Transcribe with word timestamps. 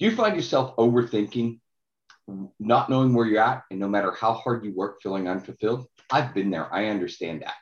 Do 0.00 0.06
you 0.06 0.16
find 0.16 0.34
yourself 0.34 0.74
overthinking, 0.76 1.60
not 2.58 2.88
knowing 2.88 3.12
where 3.12 3.26
you're 3.26 3.42
at, 3.42 3.64
and 3.70 3.78
no 3.78 3.86
matter 3.86 4.12
how 4.12 4.32
hard 4.32 4.64
you 4.64 4.72
work, 4.74 5.02
feeling 5.02 5.28
unfulfilled? 5.28 5.86
I've 6.10 6.32
been 6.32 6.50
there. 6.50 6.72
I 6.74 6.86
understand 6.86 7.42
that. 7.42 7.56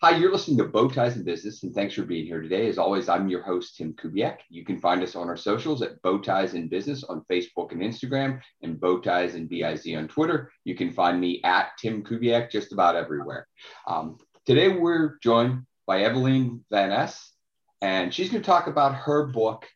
Hi, 0.00 0.16
you're 0.16 0.32
listening 0.32 0.56
to 0.56 0.64
Bow 0.64 0.88
Ties 0.88 1.18
in 1.18 1.24
Business, 1.24 1.62
and 1.62 1.74
thanks 1.74 1.92
for 1.92 2.04
being 2.04 2.24
here 2.24 2.40
today. 2.40 2.66
As 2.66 2.78
always, 2.78 3.10
I'm 3.10 3.28
your 3.28 3.42
host, 3.42 3.76
Tim 3.76 3.92
Kubiak. 3.92 4.38
You 4.48 4.64
can 4.64 4.80
find 4.80 5.02
us 5.02 5.14
on 5.14 5.28
our 5.28 5.36
socials 5.36 5.82
at 5.82 6.00
Bow 6.00 6.16
Ties 6.16 6.54
in 6.54 6.66
Business 6.66 7.04
on 7.04 7.26
Facebook 7.30 7.72
and 7.72 7.82
Instagram, 7.82 8.40
and 8.62 8.80
Bow 8.80 8.98
Ties 8.98 9.34
and 9.34 9.46
BIZ 9.46 9.94
on 9.98 10.08
Twitter. 10.08 10.50
You 10.64 10.74
can 10.74 10.94
find 10.94 11.20
me 11.20 11.42
at 11.44 11.72
Tim 11.78 12.02
Kubiak 12.02 12.50
just 12.50 12.72
about 12.72 12.96
everywhere. 12.96 13.46
Um, 13.86 14.16
today, 14.46 14.68
we're 14.68 15.18
joined 15.22 15.66
by 15.86 16.04
Evelyn 16.04 16.64
Van 16.70 16.88
Ness, 16.88 17.34
and 17.82 18.14
she's 18.14 18.30
going 18.30 18.42
to 18.42 18.46
talk 18.46 18.66
about 18.66 18.94
her 18.94 19.26
book, 19.26 19.68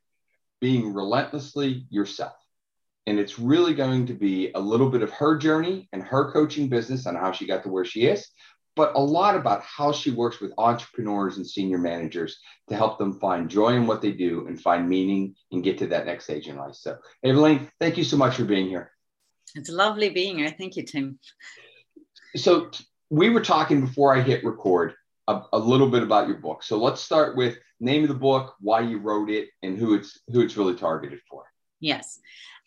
being 0.60 0.92
relentlessly 0.92 1.86
yourself. 1.90 2.34
And 3.06 3.20
it's 3.20 3.38
really 3.38 3.74
going 3.74 4.06
to 4.06 4.14
be 4.14 4.50
a 4.54 4.60
little 4.60 4.90
bit 4.90 5.02
of 5.02 5.12
her 5.12 5.36
journey 5.36 5.88
and 5.92 6.02
her 6.02 6.32
coaching 6.32 6.68
business 6.68 7.06
and 7.06 7.16
how 7.16 7.32
she 7.32 7.46
got 7.46 7.62
to 7.62 7.68
where 7.68 7.84
she 7.84 8.06
is, 8.06 8.26
but 8.74 8.92
a 8.94 9.00
lot 9.00 9.36
about 9.36 9.62
how 9.62 9.92
she 9.92 10.10
works 10.10 10.40
with 10.40 10.52
entrepreneurs 10.58 11.36
and 11.36 11.46
senior 11.46 11.78
managers 11.78 12.38
to 12.68 12.76
help 12.76 12.98
them 12.98 13.18
find 13.18 13.48
joy 13.48 13.70
in 13.70 13.86
what 13.86 14.02
they 14.02 14.12
do 14.12 14.46
and 14.48 14.60
find 14.60 14.88
meaning 14.88 15.34
and 15.52 15.64
get 15.64 15.78
to 15.78 15.86
that 15.88 16.06
next 16.06 16.24
stage 16.24 16.48
in 16.48 16.56
life. 16.56 16.74
So, 16.74 16.98
Evelyn, 17.24 17.68
thank 17.80 17.96
you 17.96 18.04
so 18.04 18.16
much 18.16 18.36
for 18.36 18.44
being 18.44 18.68
here. 18.68 18.90
It's 19.54 19.70
lovely 19.70 20.10
being 20.10 20.38
here. 20.38 20.54
Thank 20.56 20.76
you, 20.76 20.82
Tim. 20.82 21.18
So, 22.34 22.70
we 23.08 23.30
were 23.30 23.40
talking 23.40 23.80
before 23.80 24.14
I 24.14 24.20
hit 24.20 24.44
record 24.44 24.94
a, 25.28 25.42
a 25.52 25.58
little 25.58 25.88
bit 25.88 26.02
about 26.02 26.28
your 26.28 26.38
book. 26.38 26.62
So, 26.62 26.78
let's 26.78 27.00
start 27.00 27.36
with 27.36 27.58
name 27.80 28.02
of 28.02 28.08
the 28.08 28.14
book, 28.14 28.54
why 28.60 28.80
you 28.80 28.98
wrote 28.98 29.30
it, 29.30 29.48
and 29.62 29.78
who 29.78 29.94
it's 29.94 30.18
who 30.32 30.40
it's 30.40 30.56
really 30.56 30.76
targeted 30.76 31.20
for. 31.28 31.44
Yes. 31.80 32.20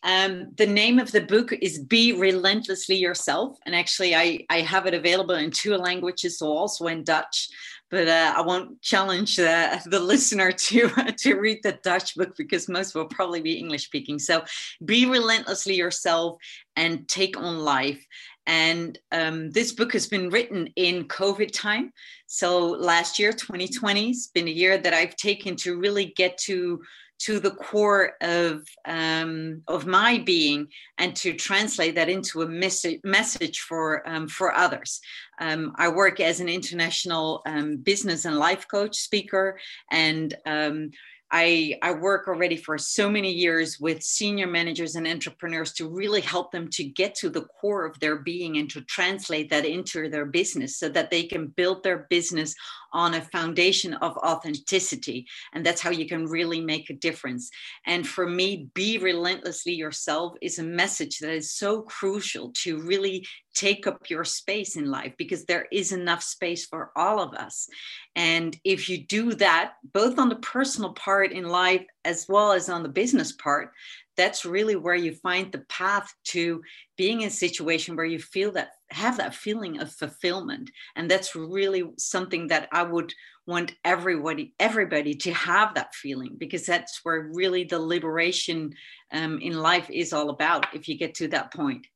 Um, 0.04 0.52
the 0.56 0.66
name 0.66 0.98
of 0.98 1.12
the 1.12 1.22
book 1.22 1.52
is 1.52 1.80
Be 1.80 2.14
Relentlessly 2.14 2.96
Yourself. 2.96 3.58
And 3.66 3.76
actually, 3.76 4.16
I, 4.16 4.46
I 4.50 4.62
have 4.62 4.86
it 4.86 4.94
available 4.94 5.36
in 5.36 5.52
two 5.52 5.76
languages, 5.76 6.40
so 6.40 6.48
also 6.48 6.88
in 6.88 7.04
Dutch. 7.04 7.50
But 7.92 8.08
uh, 8.08 8.34
I 8.38 8.42
won't 8.42 8.82
challenge 8.82 9.36
the, 9.36 9.82
the 9.88 10.00
listener 10.00 10.52
to, 10.52 10.90
to 11.18 11.34
read 11.36 11.60
the 11.64 11.80
Dutch 11.84 12.16
book 12.16 12.36
because 12.38 12.70
most 12.70 12.96
will 12.96 13.06
probably 13.06 13.42
be 13.42 13.54
English 13.54 13.86
speaking. 13.86 14.20
So 14.20 14.44
be 14.86 15.06
relentlessly 15.06 15.76
yourself 15.76 16.38
and 16.76 17.08
take 17.08 17.38
on 17.38 17.60
life. 17.60 18.06
And 18.50 18.98
um, 19.12 19.52
this 19.52 19.74
book 19.74 19.94
has 19.94 20.08
been 20.08 20.32
written 20.32 20.70
in 20.76 21.08
COVID 21.08 21.52
time. 21.54 21.94
So 22.26 22.66
last 22.70 23.20
year, 23.20 23.32
2020, 23.32 24.08
has 24.08 24.32
been 24.34 24.48
a 24.48 24.52
year 24.52 24.76
that 24.80 24.92
I've 24.92 25.16
taken 25.16 25.56
to 25.58 25.78
really 25.78 26.14
get 26.18 26.36
to 26.40 26.82
to 27.20 27.40
the 27.40 27.52
core 27.52 28.14
of 28.22 28.66
um, 28.86 29.62
of 29.68 29.86
my 29.86 30.18
being 30.18 30.68
and 30.98 31.16
to 31.18 31.34
translate 31.34 31.94
that 31.96 32.10
into 32.10 32.42
a 32.42 32.48
message 32.48 33.02
message 33.04 33.60
for 33.60 34.08
um, 34.10 34.28
for 34.28 34.52
others. 34.56 35.00
Um, 35.40 35.74
I 35.76 35.90
work 35.90 36.20
as 36.20 36.40
an 36.40 36.50
international 36.50 37.44
um, 37.46 37.78
business 37.78 38.26
and 38.26 38.38
life 38.38 38.68
coach 38.68 38.96
speaker, 38.96 39.60
and 39.92 40.34
um, 40.48 40.90
I, 41.32 41.78
I 41.82 41.92
work 41.92 42.28
already 42.28 42.58
for 42.58 42.78
so 42.78 43.10
many 43.10 43.32
years 43.32 43.80
with 43.80 44.02
senior 44.02 44.48
managers 44.48 44.96
and 44.96 45.08
entrepreneurs 45.08 45.74
to 45.74 45.88
really 45.88 46.22
help 46.22 46.52
them 46.52 46.70
to 46.70 46.84
get 46.84 47.14
to 47.16 47.30
the 47.30 47.44
core 47.44 47.86
of 47.86 48.00
their 48.00 48.18
being 48.18 48.58
and 48.58 48.70
to 48.72 48.82
translate 48.82 49.50
that 49.52 49.66
into 49.66 50.10
their 50.10 50.26
business 50.26 50.78
so 50.78 50.90
that 50.90 51.12
they 51.12 51.24
can 51.24 51.48
build 51.48 51.84
their 51.84 52.08
business 52.10 52.56
on 52.94 53.14
a 53.14 53.22
foundation 53.22 53.94
of 53.96 54.18
authenticity. 54.18 55.28
And 55.54 55.64
that's 55.64 55.82
how 55.82 55.92
you 55.92 56.08
can 56.08 56.26
really 56.26 56.62
make 56.62 56.90
a 56.90 56.96
difference. 56.96 57.52
And 57.86 58.08
for 58.08 58.28
me, 58.28 58.70
be 58.74 58.98
relentlessly 58.98 59.74
yourself 59.74 60.34
is 60.42 60.58
a 60.58 60.64
message 60.64 61.20
that 61.20 61.32
is 61.32 61.54
so 61.54 61.84
crucial 61.84 62.52
to 62.64 62.82
really 62.82 63.28
take 63.54 63.88
up 63.88 64.10
your 64.10 64.24
space 64.24 64.76
in 64.76 64.90
life 64.90 65.14
because 65.18 65.46
there 65.46 65.68
is 65.72 65.92
enough 65.92 66.24
space 66.24 66.66
for 66.66 66.92
all 66.96 67.20
of 67.20 67.34
us. 67.34 67.68
And 68.16 68.56
if 68.64 68.90
you 68.90 69.06
do 69.06 69.34
that, 69.36 69.74
both 69.94 70.20
on 70.20 70.30
the 70.30 70.36
personal 70.38 70.94
part 70.94 71.32
in 71.32 71.46
life 71.46 71.86
as 72.06 72.26
well 72.30 72.52
as 72.52 72.70
on 72.70 72.84
the 72.84 72.90
business 72.90 73.32
part, 73.32 73.72
that's 74.20 74.44
really 74.44 74.76
where 74.76 74.96
you 74.96 75.16
find 75.16 75.50
the 75.50 75.64
path 75.70 76.14
to 76.26 76.62
being 76.98 77.22
in 77.22 77.30
a 77.30 77.32
situation 77.32 77.96
where 77.96 78.06
you 78.06 78.20
feel 78.20 78.52
that 78.52 78.72
have 78.92 79.16
that 79.16 79.34
feeling 79.34 79.80
of 79.80 79.90
fulfillment 79.94 80.70
and 80.98 81.10
that's 81.10 81.36
really 81.36 81.84
something 81.98 82.48
that 82.48 82.68
i 82.74 82.84
would 82.84 83.14
want 83.48 83.74
everybody 83.86 84.54
everybody 84.60 85.14
to 85.14 85.32
have 85.32 85.74
that 85.74 85.96
feeling 85.96 86.36
because 86.38 86.66
that's 86.66 87.00
where 87.04 87.30
really 87.34 87.64
the 87.64 87.80
liberation 87.80 88.74
um, 89.14 89.40
in 89.40 89.58
life 89.58 89.90
is 89.90 90.12
all 90.12 90.30
about 90.30 90.66
if 90.76 90.90
you 90.90 90.98
get 90.98 91.14
to 91.14 91.30
that 91.30 91.54
point 91.54 91.88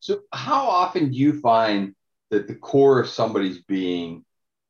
so, 0.00 0.20
how 0.32 0.66
often 0.66 1.10
do 1.10 1.16
you 1.16 1.40
find 1.40 1.94
that 2.30 2.46
the 2.46 2.54
core 2.54 3.00
of 3.00 3.08
somebody's 3.08 3.62
being 3.62 4.24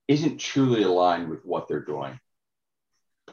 isn't 0.07 0.39
truly 0.39 0.83
aligned 0.83 1.29
with 1.29 1.45
what 1.45 1.69
they're 1.69 1.85
doing? 1.85 2.19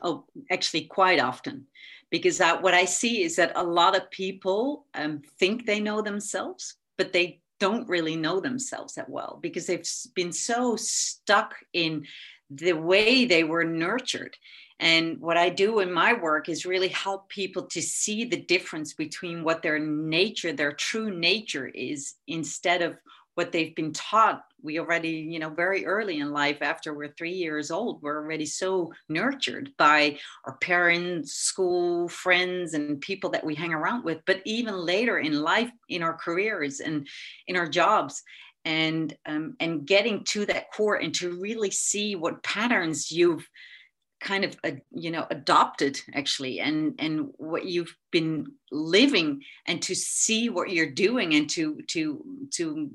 Oh, 0.01 0.25
actually, 0.51 0.85
quite 0.85 1.19
often. 1.19 1.67
Because 2.11 2.39
what 2.39 2.73
I 2.73 2.85
see 2.85 3.23
is 3.23 3.37
that 3.37 3.53
a 3.55 3.63
lot 3.63 3.95
of 3.95 4.11
people 4.11 4.85
um, 4.93 5.21
think 5.39 5.65
they 5.65 5.79
know 5.79 6.01
themselves, 6.01 6.75
but 6.97 7.13
they 7.13 7.41
don't 7.59 7.87
really 7.87 8.15
know 8.15 8.39
themselves 8.39 8.95
that 8.95 9.09
well 9.09 9.39
because 9.41 9.65
they've 9.65 9.87
been 10.13 10.31
so 10.31 10.75
stuck 10.75 11.55
in 11.73 12.05
the 12.49 12.73
way 12.73 13.25
they 13.25 13.43
were 13.43 13.63
nurtured 13.63 14.35
and 14.79 15.19
what 15.21 15.37
I 15.37 15.49
do 15.49 15.79
in 15.79 15.91
my 15.91 16.13
work 16.13 16.49
is 16.49 16.65
really 16.65 16.89
help 16.89 17.29
people 17.29 17.63
to 17.67 17.81
see 17.81 18.25
the 18.25 18.41
difference 18.41 18.93
between 18.93 19.43
what 19.43 19.61
their 19.61 19.79
nature, 19.79 20.51
their 20.51 20.73
true 20.73 21.09
nature 21.09 21.67
is, 21.67 22.15
instead 22.27 22.81
of 22.81 22.97
what 23.35 23.51
they've 23.51 23.75
been 23.75 23.93
taught. 23.93 24.43
We 24.61 24.79
already, 24.79 25.11
you 25.11 25.39
know, 25.39 25.49
very 25.49 25.85
early 25.85 26.19
in 26.19 26.31
life, 26.31 26.57
after 26.61 26.93
we're 26.93 27.13
three 27.13 27.33
years 27.33 27.69
old, 27.71 28.01
we're 28.01 28.17
already 28.17 28.45
so 28.45 28.91
nurtured 29.07 29.71
by 29.77 30.17
our 30.45 30.57
parents, 30.57 31.33
school, 31.33 32.09
friends, 32.09 32.73
and 32.73 32.99
people 32.99 33.29
that 33.31 33.45
we 33.45 33.55
hang 33.55 33.73
around 33.73 34.03
with. 34.03 34.19
But 34.25 34.41
even 34.45 34.75
later 34.75 35.19
in 35.19 35.41
life, 35.41 35.69
in 35.87 36.01
our 36.01 36.15
careers 36.15 36.79
and 36.79 37.07
in 37.47 37.55
our 37.55 37.67
jobs, 37.67 38.23
and 38.65 39.15
um, 39.27 39.55
and 39.59 39.85
getting 39.85 40.23
to 40.23 40.45
that 40.47 40.71
core 40.71 40.95
and 40.95 41.13
to 41.15 41.39
really 41.39 41.69
see 41.69 42.15
what 42.15 42.43
patterns 42.43 43.11
you've 43.11 43.47
kind 44.21 44.45
of 44.45 44.55
uh, 44.63 44.71
you 44.91 45.11
know 45.11 45.25
adopted 45.29 45.99
actually 46.13 46.59
and 46.59 46.95
and 46.99 47.29
what 47.37 47.65
you've 47.65 47.95
been 48.11 48.45
living 48.71 49.41
and 49.67 49.81
to 49.81 49.93
see 49.93 50.49
what 50.49 50.69
you're 50.69 50.89
doing 50.89 51.35
and 51.35 51.49
to 51.49 51.81
to 51.87 52.23
to 52.51 52.89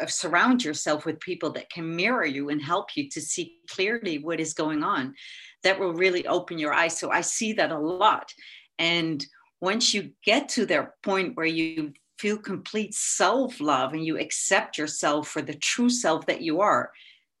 uh, 0.00 0.06
surround 0.06 0.64
yourself 0.64 1.04
with 1.04 1.20
people 1.20 1.50
that 1.50 1.70
can 1.70 1.94
mirror 1.94 2.24
you 2.24 2.48
and 2.48 2.62
help 2.62 2.96
you 2.96 3.08
to 3.10 3.20
see 3.20 3.58
clearly 3.68 4.18
what 4.18 4.40
is 4.40 4.54
going 4.54 4.82
on 4.82 5.14
that 5.62 5.78
will 5.78 5.94
really 5.94 6.26
open 6.26 6.58
your 6.58 6.72
eyes. 6.72 6.98
So 6.98 7.10
i 7.10 7.20
see 7.20 7.52
that 7.54 7.72
a 7.72 7.78
lot. 7.78 8.32
And 8.78 9.24
once 9.60 9.94
you 9.94 10.10
get 10.24 10.48
to 10.50 10.66
that 10.66 11.02
point 11.02 11.36
where 11.36 11.46
you 11.46 11.92
feel 12.18 12.36
complete 12.36 12.94
self 12.94 13.60
love 13.60 13.92
and 13.92 14.04
you 14.04 14.18
accept 14.18 14.78
yourself 14.78 15.28
for 15.28 15.42
the 15.42 15.54
true 15.54 15.90
self 15.90 16.26
that 16.26 16.42
you 16.42 16.60
are 16.60 16.90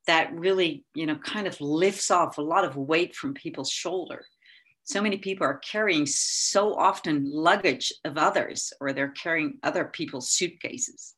that 0.06 0.32
really, 0.34 0.84
you 0.94 1.06
know, 1.06 1.16
kind 1.16 1.46
of 1.46 1.60
lifts 1.60 2.10
off 2.10 2.38
a 2.38 2.42
lot 2.42 2.64
of 2.64 2.76
weight 2.76 3.14
from 3.14 3.34
people's 3.34 3.70
shoulder. 3.70 4.24
So 4.84 5.00
many 5.00 5.16
people 5.16 5.46
are 5.46 5.58
carrying 5.58 6.04
so 6.04 6.74
often 6.74 7.30
luggage 7.32 7.92
of 8.04 8.18
others, 8.18 8.72
or 8.80 8.92
they're 8.92 9.08
carrying 9.08 9.58
other 9.62 9.86
people's 9.86 10.30
suitcases. 10.30 11.14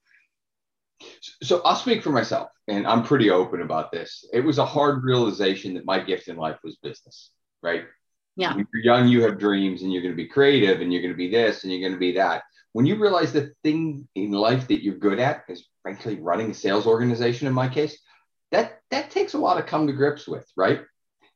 So 1.43 1.61
I'll 1.65 1.77
speak 1.77 2.03
for 2.03 2.11
myself, 2.11 2.51
and 2.69 2.87
I'm 2.87 3.03
pretty 3.03 3.31
open 3.31 3.61
about 3.61 3.91
this. 3.91 4.25
It 4.33 4.41
was 4.41 4.59
a 4.59 4.65
hard 4.65 5.03
realization 5.03 5.75
that 5.75 5.85
my 5.85 5.99
gift 5.99 6.29
in 6.29 6.37
life 6.37 6.59
was 6.63 6.77
business, 6.77 7.31
right? 7.63 7.85
Yeah. 8.37 8.55
When 8.55 8.67
you're 8.73 8.85
young, 8.85 9.09
you 9.09 9.23
have 9.23 9.39
dreams, 9.39 9.83
and 9.83 9.93
you're 9.93 10.03
going 10.03 10.15
to 10.15 10.17
be 10.17 10.29
creative, 10.29 10.81
and 10.81 10.93
you're 10.93 11.03
going 11.03 11.13
to 11.13 11.19
be 11.19 11.31
this, 11.31 11.65
and 11.65 11.73
you're 11.73 11.83
going 11.83 11.93
to 11.93 11.99
be 11.99 12.13
that. 12.13 12.45
When 12.73 12.87
you 12.87 12.97
realize 12.97 13.33
the 13.33 13.53
thing 13.65 14.07
in 14.15 14.31
life 14.31 14.69
that 14.69 14.85
you're 14.85 14.99
good 14.99 15.19
at 15.19 15.45
is 15.49 15.67
frankly 15.83 16.21
running 16.21 16.51
a 16.51 16.55
sales 16.55 16.87
organization, 16.87 17.49
in 17.49 17.55
my 17.55 17.69
case, 17.69 17.99
that 18.53 18.81
that 18.91 19.11
takes 19.11 19.35
a 19.35 19.39
lot 19.39 19.59
of 19.59 19.67
come 19.67 19.87
to 19.87 19.93
grips 19.93 20.27
with, 20.27 20.47
right? 20.57 20.81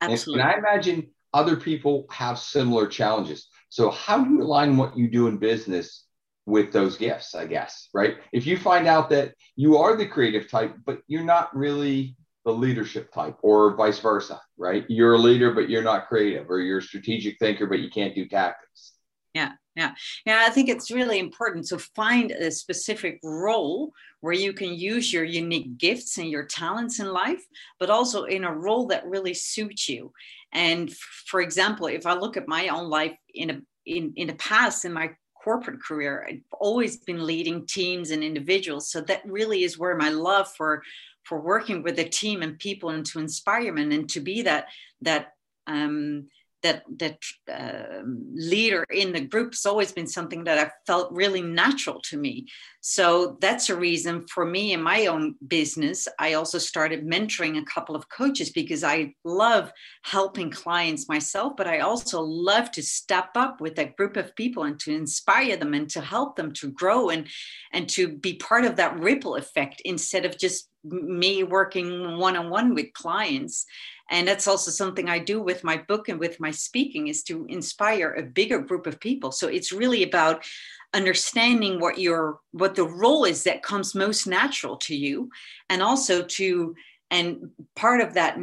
Absolutely. 0.00 0.42
And, 0.42 0.50
and 0.50 0.64
I 0.66 0.70
imagine 0.70 1.10
other 1.32 1.56
people 1.56 2.06
have 2.10 2.38
similar 2.38 2.86
challenges. 2.86 3.48
So 3.68 3.90
how 3.90 4.24
do 4.24 4.30
you 4.30 4.42
align 4.42 4.76
what 4.76 4.96
you 4.96 5.08
do 5.08 5.28
in 5.28 5.36
business 5.38 6.06
with 6.46 6.72
those 6.72 6.96
gifts, 6.96 7.34
I 7.34 7.46
guess, 7.46 7.88
right? 7.94 8.16
If 8.32 8.46
you 8.46 8.56
find 8.56 8.86
out 8.86 9.10
that 9.10 9.34
you 9.56 9.76
are 9.76 9.96
the 9.96 10.06
creative 10.06 10.50
type, 10.50 10.74
but 10.84 11.00
you're 11.06 11.22
not 11.22 11.54
really 11.56 12.16
the 12.44 12.52
leadership 12.52 13.12
type, 13.12 13.36
or 13.42 13.76
vice 13.76 13.98
versa, 13.98 14.40
right? 14.56 14.84
You're 14.88 15.14
a 15.14 15.18
leader, 15.18 15.52
but 15.52 15.68
you're 15.68 15.82
not 15.82 16.08
creative, 16.08 16.50
or 16.50 16.58
you're 16.58 16.78
a 16.78 16.82
strategic 16.82 17.38
thinker, 17.38 17.66
but 17.66 17.80
you 17.80 17.90
can't 17.90 18.14
do 18.14 18.26
tactics. 18.26 18.94
Yeah, 19.34 19.52
yeah, 19.76 19.92
yeah. 20.26 20.44
I 20.46 20.50
think 20.50 20.68
it's 20.68 20.90
really 20.90 21.18
important 21.18 21.66
to 21.68 21.78
find 21.78 22.32
a 22.32 22.50
specific 22.50 23.20
role 23.22 23.92
where 24.20 24.32
you 24.32 24.52
can 24.52 24.74
use 24.74 25.12
your 25.12 25.24
unique 25.24 25.78
gifts 25.78 26.18
and 26.18 26.28
your 26.28 26.44
talents 26.44 26.98
in 26.98 27.12
life, 27.12 27.44
but 27.78 27.88
also 27.88 28.24
in 28.24 28.44
a 28.44 28.52
role 28.52 28.86
that 28.88 29.06
really 29.06 29.34
suits 29.34 29.88
you. 29.88 30.12
And 30.52 30.92
for 31.26 31.40
example, 31.40 31.86
if 31.86 32.04
I 32.04 32.14
look 32.14 32.36
at 32.36 32.48
my 32.48 32.68
own 32.68 32.90
life 32.90 33.16
in 33.34 33.50
a 33.50 33.60
in 33.86 34.12
in 34.16 34.26
the 34.26 34.34
past 34.34 34.84
in 34.84 34.92
my 34.92 35.10
corporate 35.42 35.82
career 35.82 36.26
i've 36.28 36.42
always 36.60 36.98
been 36.98 37.24
leading 37.24 37.66
teams 37.66 38.10
and 38.10 38.22
individuals 38.22 38.90
so 38.90 39.00
that 39.00 39.22
really 39.24 39.64
is 39.64 39.78
where 39.78 39.96
my 39.96 40.10
love 40.10 40.46
for 40.54 40.82
for 41.24 41.40
working 41.40 41.82
with 41.82 41.98
a 41.98 42.04
team 42.04 42.42
and 42.42 42.58
people 42.58 42.90
and 42.90 43.06
to 43.06 43.18
inspire 43.18 43.64
them 43.64 43.78
and 43.78 44.08
to 44.08 44.20
be 44.20 44.42
that 44.42 44.66
that 45.00 45.32
um, 45.66 46.28
that 46.62 46.82
that 46.98 47.18
uh, 47.52 48.02
leader 48.04 48.84
in 48.90 49.12
the 49.12 49.20
group 49.20 49.52
has 49.52 49.66
always 49.66 49.92
been 49.92 50.06
something 50.06 50.44
that 50.44 50.58
I 50.58 50.70
felt 50.86 51.12
really 51.12 51.42
natural 51.42 52.00
to 52.02 52.16
me. 52.16 52.46
So 52.80 53.36
that's 53.40 53.68
a 53.68 53.76
reason 53.76 54.26
for 54.26 54.44
me 54.44 54.72
in 54.72 54.82
my 54.82 55.06
own 55.06 55.34
business. 55.46 56.08
I 56.18 56.34
also 56.34 56.58
started 56.58 57.06
mentoring 57.06 57.58
a 57.58 57.64
couple 57.64 57.94
of 57.94 58.08
coaches 58.08 58.50
because 58.50 58.82
I 58.82 59.14
love 59.24 59.70
helping 60.02 60.50
clients 60.50 61.08
myself, 61.08 61.54
but 61.56 61.66
I 61.66 61.80
also 61.80 62.20
love 62.20 62.70
to 62.72 62.82
step 62.82 63.30
up 63.36 63.60
with 63.60 63.76
that 63.76 63.96
group 63.96 64.16
of 64.16 64.34
people 64.34 64.64
and 64.64 64.78
to 64.80 64.94
inspire 64.94 65.56
them 65.56 65.74
and 65.74 65.88
to 65.90 66.00
help 66.00 66.36
them 66.36 66.52
to 66.54 66.70
grow 66.70 67.10
and 67.10 67.26
and 67.72 67.88
to 67.90 68.08
be 68.08 68.34
part 68.34 68.64
of 68.64 68.76
that 68.76 68.98
ripple 68.98 69.36
effect 69.36 69.82
instead 69.84 70.24
of 70.24 70.38
just 70.38 70.70
me 70.82 71.42
working 71.42 72.16
one 72.16 72.36
on 72.36 72.48
one 72.48 72.74
with 72.74 72.92
clients 72.94 73.66
and 74.10 74.26
that's 74.26 74.46
also 74.46 74.70
something 74.70 75.08
i 75.08 75.18
do 75.18 75.40
with 75.40 75.64
my 75.64 75.76
book 75.76 76.08
and 76.08 76.18
with 76.18 76.38
my 76.40 76.50
speaking 76.50 77.08
is 77.08 77.22
to 77.22 77.46
inspire 77.48 78.12
a 78.14 78.22
bigger 78.22 78.60
group 78.60 78.86
of 78.86 79.00
people. 79.00 79.32
So 79.32 79.48
it's 79.48 79.72
really 79.72 80.02
about 80.02 80.44
understanding 80.92 81.80
what 81.80 81.98
your 81.98 82.40
what 82.52 82.74
the 82.74 82.88
role 82.88 83.24
is 83.24 83.44
that 83.44 83.62
comes 83.62 83.94
most 83.94 84.26
natural 84.26 84.76
to 84.76 84.96
you 84.96 85.30
and 85.68 85.82
also 85.82 86.22
to 86.22 86.74
and 87.12 87.50
part 87.76 88.00
of 88.00 88.14
that 88.14 88.36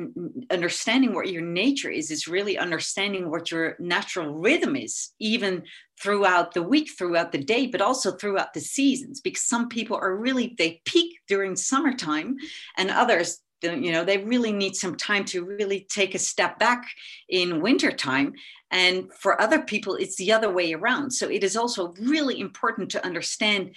understanding 0.49 1.13
what 1.13 1.29
your 1.29 1.41
nature 1.41 1.89
is 1.89 2.09
is 2.09 2.25
really 2.25 2.57
understanding 2.57 3.29
what 3.29 3.51
your 3.51 3.75
natural 3.79 4.33
rhythm 4.33 4.77
is 4.77 5.11
even 5.19 5.63
throughout 6.01 6.53
the 6.53 6.63
week 6.63 6.89
throughout 6.97 7.33
the 7.33 7.37
day 7.37 7.67
but 7.67 7.81
also 7.81 8.13
throughout 8.13 8.53
the 8.53 8.61
seasons 8.61 9.19
because 9.19 9.43
some 9.43 9.67
people 9.67 9.97
are 9.97 10.15
really 10.15 10.55
they 10.57 10.81
peak 10.85 11.19
during 11.27 11.53
summertime 11.53 12.37
and 12.77 12.89
others 12.89 13.41
you 13.61 13.91
know 13.91 14.03
they 14.03 14.19
really 14.19 14.51
need 14.51 14.75
some 14.75 14.95
time 14.95 15.25
to 15.25 15.43
really 15.43 15.87
take 15.89 16.15
a 16.15 16.19
step 16.19 16.59
back 16.59 16.85
in 17.29 17.61
wintertime 17.61 18.33
and 18.71 19.11
for 19.13 19.41
other 19.41 19.61
people 19.61 19.95
it's 19.95 20.15
the 20.17 20.31
other 20.31 20.51
way 20.51 20.73
around. 20.73 21.11
So 21.11 21.29
it 21.29 21.43
is 21.43 21.55
also 21.55 21.93
really 21.99 22.39
important 22.39 22.91
to 22.91 23.05
understand 23.05 23.75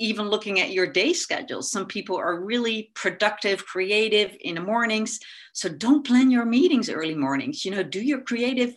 even 0.00 0.28
looking 0.28 0.58
at 0.58 0.72
your 0.72 0.88
day 0.90 1.12
schedules 1.12 1.70
some 1.70 1.86
people 1.86 2.16
are 2.16 2.40
really 2.40 2.90
productive 2.94 3.64
creative 3.64 4.36
in 4.40 4.56
the 4.56 4.60
mornings. 4.60 5.20
So 5.52 5.68
don't 5.68 6.06
plan 6.06 6.30
your 6.30 6.44
meetings 6.44 6.90
early 6.90 7.14
mornings. 7.14 7.64
You 7.64 7.70
know 7.72 7.82
do 7.82 8.00
your 8.00 8.22
creative 8.22 8.74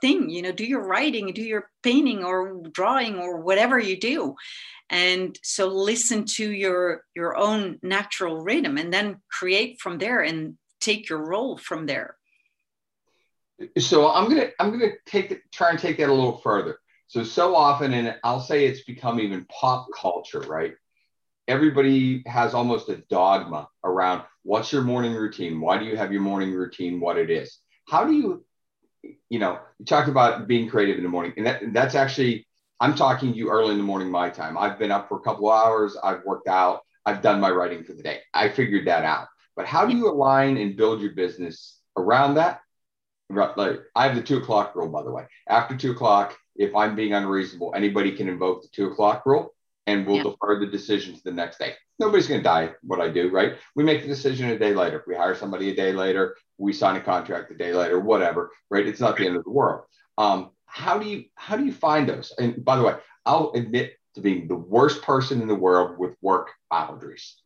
thing 0.00 0.28
you 0.28 0.42
know 0.42 0.52
do 0.52 0.64
your 0.64 0.86
writing 0.86 1.32
do 1.32 1.42
your 1.42 1.70
painting 1.82 2.24
or 2.24 2.62
drawing 2.72 3.18
or 3.18 3.40
whatever 3.40 3.78
you 3.78 3.98
do. 3.98 4.34
And 4.90 5.38
so 5.42 5.68
listen 5.68 6.24
to 6.36 6.50
your 6.50 7.04
your 7.14 7.36
own 7.36 7.78
natural 7.82 8.42
rhythm 8.42 8.76
and 8.76 8.92
then 8.92 9.20
create 9.30 9.80
from 9.80 9.98
there 9.98 10.20
and 10.20 10.56
take 10.80 11.08
your 11.08 11.24
role 11.24 11.56
from 11.56 11.86
there. 11.86 12.16
So 13.78 14.10
i'm 14.10 14.28
gonna 14.28 14.50
i'm 14.58 14.70
gonna 14.72 14.92
take 15.06 15.50
try 15.52 15.70
and 15.70 15.78
take 15.78 15.98
that 15.98 16.08
a 16.08 16.12
little 16.12 16.38
further. 16.38 16.78
So 17.06 17.24
so 17.24 17.54
often 17.54 17.92
and 17.92 18.16
i'll 18.24 18.40
say 18.40 18.66
it's 18.66 18.82
become 18.82 19.20
even 19.20 19.46
pop 19.46 19.86
culture 19.96 20.40
right? 20.40 20.74
Everybody 21.48 22.22
has 22.26 22.54
almost 22.54 22.88
a 22.88 23.02
dogma 23.10 23.68
around 23.84 24.22
what's 24.42 24.72
your 24.72 24.82
morning 24.82 25.14
routine? 25.14 25.60
Why 25.60 25.78
do 25.78 25.84
you 25.84 25.96
have 25.96 26.12
your 26.12 26.22
morning 26.22 26.52
routine 26.52 27.00
what 27.00 27.18
it 27.18 27.30
is? 27.30 27.58
How 27.88 28.04
do 28.04 28.12
you 28.12 28.44
you 29.02 29.38
know 29.38 29.58
you 29.78 29.84
talked 29.84 30.08
about 30.08 30.46
being 30.46 30.68
creative 30.68 30.96
in 30.96 31.02
the 31.02 31.08
morning 31.08 31.32
and 31.36 31.46
that, 31.46 31.72
that's 31.72 31.94
actually 31.94 32.46
I'm 32.80 32.94
talking 32.94 33.32
to 33.32 33.38
you 33.38 33.50
early 33.50 33.72
in 33.72 33.76
the 33.76 33.84
morning, 33.84 34.10
my 34.10 34.30
time. 34.30 34.56
I've 34.56 34.78
been 34.78 34.90
up 34.90 35.08
for 35.08 35.18
a 35.18 35.20
couple 35.20 35.50
hours. 35.50 35.98
I've 36.02 36.24
worked 36.24 36.48
out. 36.48 36.80
I've 37.04 37.20
done 37.20 37.38
my 37.38 37.50
writing 37.50 37.84
for 37.84 37.92
the 37.92 38.02
day. 38.02 38.20
I 38.32 38.48
figured 38.48 38.86
that 38.86 39.04
out. 39.04 39.28
But 39.54 39.66
how 39.66 39.84
do 39.84 39.94
you 39.94 40.08
align 40.08 40.56
and 40.56 40.76
build 40.76 41.02
your 41.02 41.12
business 41.12 41.78
around 41.98 42.34
that? 42.36 42.62
Like 43.28 43.80
I 43.94 44.06
have 44.06 44.16
the 44.16 44.22
two 44.22 44.38
o'clock 44.38 44.74
rule, 44.74 44.88
by 44.88 45.02
the 45.02 45.10
way. 45.10 45.26
After 45.46 45.76
two 45.76 45.92
o'clock, 45.92 46.36
if 46.56 46.74
I'm 46.74 46.96
being 46.96 47.12
unreasonable, 47.12 47.74
anybody 47.76 48.12
can 48.12 48.28
invoke 48.28 48.62
the 48.62 48.68
two 48.68 48.86
o'clock 48.86 49.26
rule 49.26 49.52
and 49.86 50.06
we'll 50.06 50.16
yeah. 50.16 50.22
defer 50.24 50.60
the 50.60 50.66
decision 50.66 51.14
to 51.14 51.22
the 51.24 51.32
next 51.32 51.58
day. 51.58 51.74
Nobody's 51.98 52.28
going 52.28 52.40
to 52.40 52.44
die 52.44 52.72
what 52.82 53.00
I 53.00 53.08
do, 53.08 53.30
right? 53.30 53.54
We 53.74 53.84
make 53.84 54.02
the 54.02 54.08
decision 54.08 54.50
a 54.50 54.58
day 54.58 54.74
later. 54.74 55.00
If 55.00 55.06
we 55.06 55.14
hire 55.14 55.34
somebody 55.34 55.70
a 55.70 55.74
day 55.74 55.92
later, 55.92 56.36
we 56.58 56.72
sign 56.72 56.96
a 56.96 57.00
contract 57.00 57.50
a 57.50 57.56
day 57.56 57.72
later, 57.72 57.98
whatever, 58.00 58.50
right? 58.70 58.86
It's 58.86 59.00
not 59.00 59.16
the 59.16 59.26
end 59.26 59.36
of 59.36 59.44
the 59.44 59.50
world. 59.50 59.84
Um, 60.18 60.50
how 60.66 60.98
do 60.98 61.08
you 61.08 61.24
how 61.34 61.56
do 61.56 61.64
you 61.64 61.72
find 61.72 62.08
those? 62.08 62.32
And 62.38 62.64
by 62.64 62.76
the 62.76 62.82
way, 62.82 62.94
I'll 63.26 63.52
admit 63.54 63.94
to 64.14 64.20
being 64.20 64.48
the 64.48 64.56
worst 64.56 65.02
person 65.02 65.40
in 65.42 65.48
the 65.48 65.54
world 65.54 65.98
with 65.98 66.14
work 66.20 66.50
boundaries. 66.70 67.36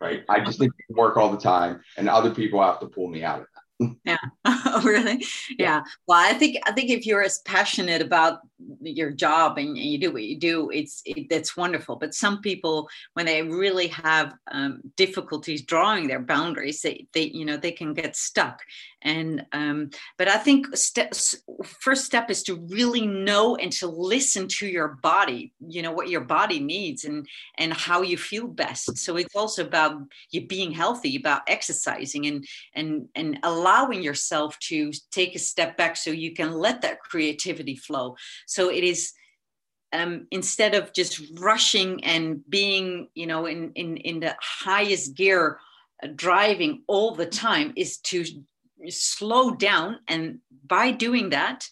Right. 0.00 0.24
I 0.28 0.40
just 0.40 0.58
think 0.58 0.72
work 0.88 1.16
all 1.16 1.30
the 1.30 1.38
time 1.38 1.80
and 1.96 2.08
other 2.08 2.34
people 2.34 2.60
have 2.60 2.80
to 2.80 2.88
pull 2.88 3.08
me 3.08 3.22
out 3.22 3.40
of 3.40 3.46
that. 3.54 3.61
Yeah. 4.04 4.18
Oh, 4.74 4.80
really? 4.82 5.22
Yeah. 5.58 5.82
Well, 6.06 6.18
I 6.18 6.32
think 6.32 6.56
I 6.64 6.72
think 6.72 6.88
if 6.88 7.04
you're 7.04 7.22
as 7.22 7.40
passionate 7.40 8.00
about 8.00 8.38
your 8.80 9.10
job 9.10 9.58
and, 9.58 9.76
you 9.76 9.98
do 9.98 10.12
what 10.12 10.22
you 10.22 10.38
do, 10.38 10.70
it's 10.70 11.02
it, 11.04 11.28
that's 11.28 11.56
wonderful. 11.56 11.96
But 11.96 12.14
some 12.14 12.40
people, 12.40 12.88
when 13.12 13.26
they 13.26 13.42
really 13.42 13.88
have 13.88 14.34
um, 14.50 14.80
difficulties 14.96 15.62
drawing 15.62 16.06
their 16.06 16.20
boundaries, 16.20 16.80
they, 16.80 17.06
they 17.12 17.24
you 17.24 17.44
know 17.44 17.58
they 17.58 17.72
can 17.72 17.92
get 17.92 18.16
stuck 18.16 18.62
and 19.02 19.44
um, 19.52 19.90
but 20.18 20.28
i 20.28 20.36
think 20.36 20.66
first 21.80 22.04
step 22.04 22.30
is 22.30 22.42
to 22.42 22.54
really 22.68 23.06
know 23.06 23.56
and 23.56 23.72
to 23.72 23.86
listen 23.86 24.48
to 24.48 24.66
your 24.66 24.98
body 25.02 25.52
you 25.66 25.82
know 25.82 25.92
what 25.92 26.08
your 26.08 26.22
body 26.22 26.60
needs 26.60 27.04
and 27.04 27.26
and 27.56 27.72
how 27.72 28.02
you 28.02 28.16
feel 28.16 28.46
best. 28.46 28.98
So 28.98 29.16
it's 29.16 29.36
also 29.36 29.64
about 29.64 30.00
you 30.30 30.46
being 30.46 30.72
healthy 30.72 31.16
about 31.16 31.42
exercising 31.46 32.26
and 32.26 32.46
and 32.74 33.08
and 33.14 33.38
allowing 33.42 34.02
yourself 34.02 34.58
to 34.70 34.92
take 35.10 35.34
a 35.34 35.38
step 35.38 35.76
back 35.76 35.96
so 35.96 36.10
you 36.10 36.34
can 36.34 36.52
let 36.52 36.82
that 36.82 37.00
creativity 37.00 37.76
flow. 37.76 38.16
So 38.46 38.70
it 38.70 38.84
is 38.84 39.12
um, 39.92 40.26
instead 40.30 40.74
of 40.74 40.92
just 40.94 41.20
rushing 41.38 42.02
and 42.04 42.40
being 42.48 43.08
you 43.14 43.26
know 43.26 43.46
in 43.46 43.72
in 43.74 43.96
in 43.98 44.20
the 44.20 44.34
highest 44.40 45.14
gear 45.14 45.58
uh, 46.02 46.08
driving 46.14 46.82
all 46.86 47.14
the 47.14 47.26
time 47.26 47.72
is 47.76 47.98
to 47.98 48.24
slow 48.90 49.52
down 49.52 50.00
and 50.08 50.38
by 50.66 50.90
doing 50.90 51.30
that 51.30 51.66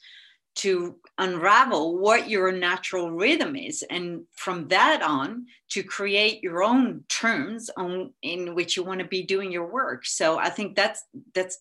to 0.57 0.97
unravel 1.19 1.99
what 1.99 2.29
your 2.29 2.53
natural 2.53 3.11
rhythm 3.11 3.57
is. 3.57 3.85
And 3.89 4.25
from 4.33 4.69
that 4.69 5.01
on 5.03 5.47
to 5.71 5.83
create 5.83 6.43
your 6.43 6.63
own 6.63 7.05
terms 7.09 7.71
on 7.77 8.13
in 8.23 8.55
which 8.55 8.77
you 8.77 8.83
want 8.83 9.01
to 9.01 9.07
be 9.07 9.23
doing 9.23 9.53
your 9.53 9.71
work. 9.71 10.05
So 10.05 10.39
i 10.39 10.51
think 10.51 10.77
that's 10.77 11.05
that's 11.35 11.59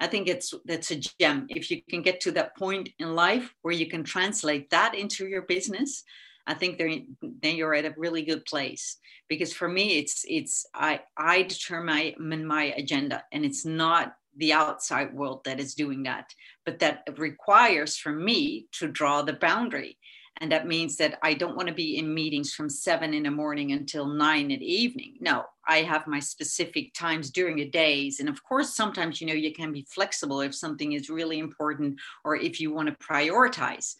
i 0.00 0.06
think 0.06 0.28
it's 0.28 0.54
that's 0.64 0.90
a 0.90 0.96
gem. 0.96 1.46
If 1.48 1.70
you 1.70 1.82
can 1.88 2.02
get 2.02 2.20
to 2.22 2.32
that 2.32 2.56
point 2.56 2.88
in 2.98 3.14
life 3.14 3.54
where 3.62 3.74
you 3.74 3.86
can 3.86 4.04
translate 4.04 4.70
that 4.70 4.94
into 4.94 5.26
your 5.26 5.42
business 5.42 6.02
i 6.46 6.54
think 6.54 6.78
then 6.78 7.56
you're 7.56 7.74
at 7.74 7.84
a 7.84 7.94
really 7.96 8.22
good 8.22 8.44
place. 8.44 8.98
Because 9.28 9.52
for 9.52 9.68
me 9.68 9.98
it's 9.98 10.24
it's 10.28 10.66
i 10.74 11.00
i 11.16 11.42
determine 11.42 12.46
my 12.46 12.64
agenda 12.76 13.22
and 13.32 13.44
it's 13.44 13.64
not 13.64 14.14
the 14.36 14.52
outside 14.52 15.14
world 15.14 15.44
that 15.44 15.60
is 15.60 15.74
doing 15.74 16.02
that, 16.04 16.34
but 16.64 16.78
that 16.80 17.08
requires 17.16 17.96
for 17.96 18.12
me 18.12 18.66
to 18.72 18.88
draw 18.88 19.22
the 19.22 19.32
boundary. 19.32 19.98
And 20.38 20.50
that 20.50 20.66
means 20.66 20.96
that 20.96 21.18
I 21.22 21.34
don't 21.34 21.56
want 21.56 21.68
to 21.68 21.74
be 21.74 21.96
in 21.96 22.12
meetings 22.12 22.54
from 22.54 22.68
seven 22.68 23.14
in 23.14 23.22
the 23.22 23.30
morning 23.30 23.70
until 23.70 24.06
nine 24.06 24.50
in 24.50 24.58
the 24.58 24.66
evening. 24.66 25.14
No, 25.20 25.44
I 25.66 25.82
have 25.82 26.08
my 26.08 26.18
specific 26.18 26.92
times 26.92 27.30
during 27.30 27.56
the 27.56 27.68
days. 27.68 28.18
And 28.18 28.28
of 28.28 28.42
course, 28.42 28.74
sometimes, 28.74 29.20
you 29.20 29.28
know, 29.28 29.34
you 29.34 29.52
can 29.52 29.72
be 29.72 29.86
flexible 29.88 30.40
if 30.40 30.54
something 30.54 30.92
is 30.92 31.08
really 31.08 31.38
important 31.38 32.00
or 32.24 32.34
if 32.34 32.60
you 32.60 32.72
want 32.72 32.88
to 32.88 33.06
prioritize. 33.06 33.94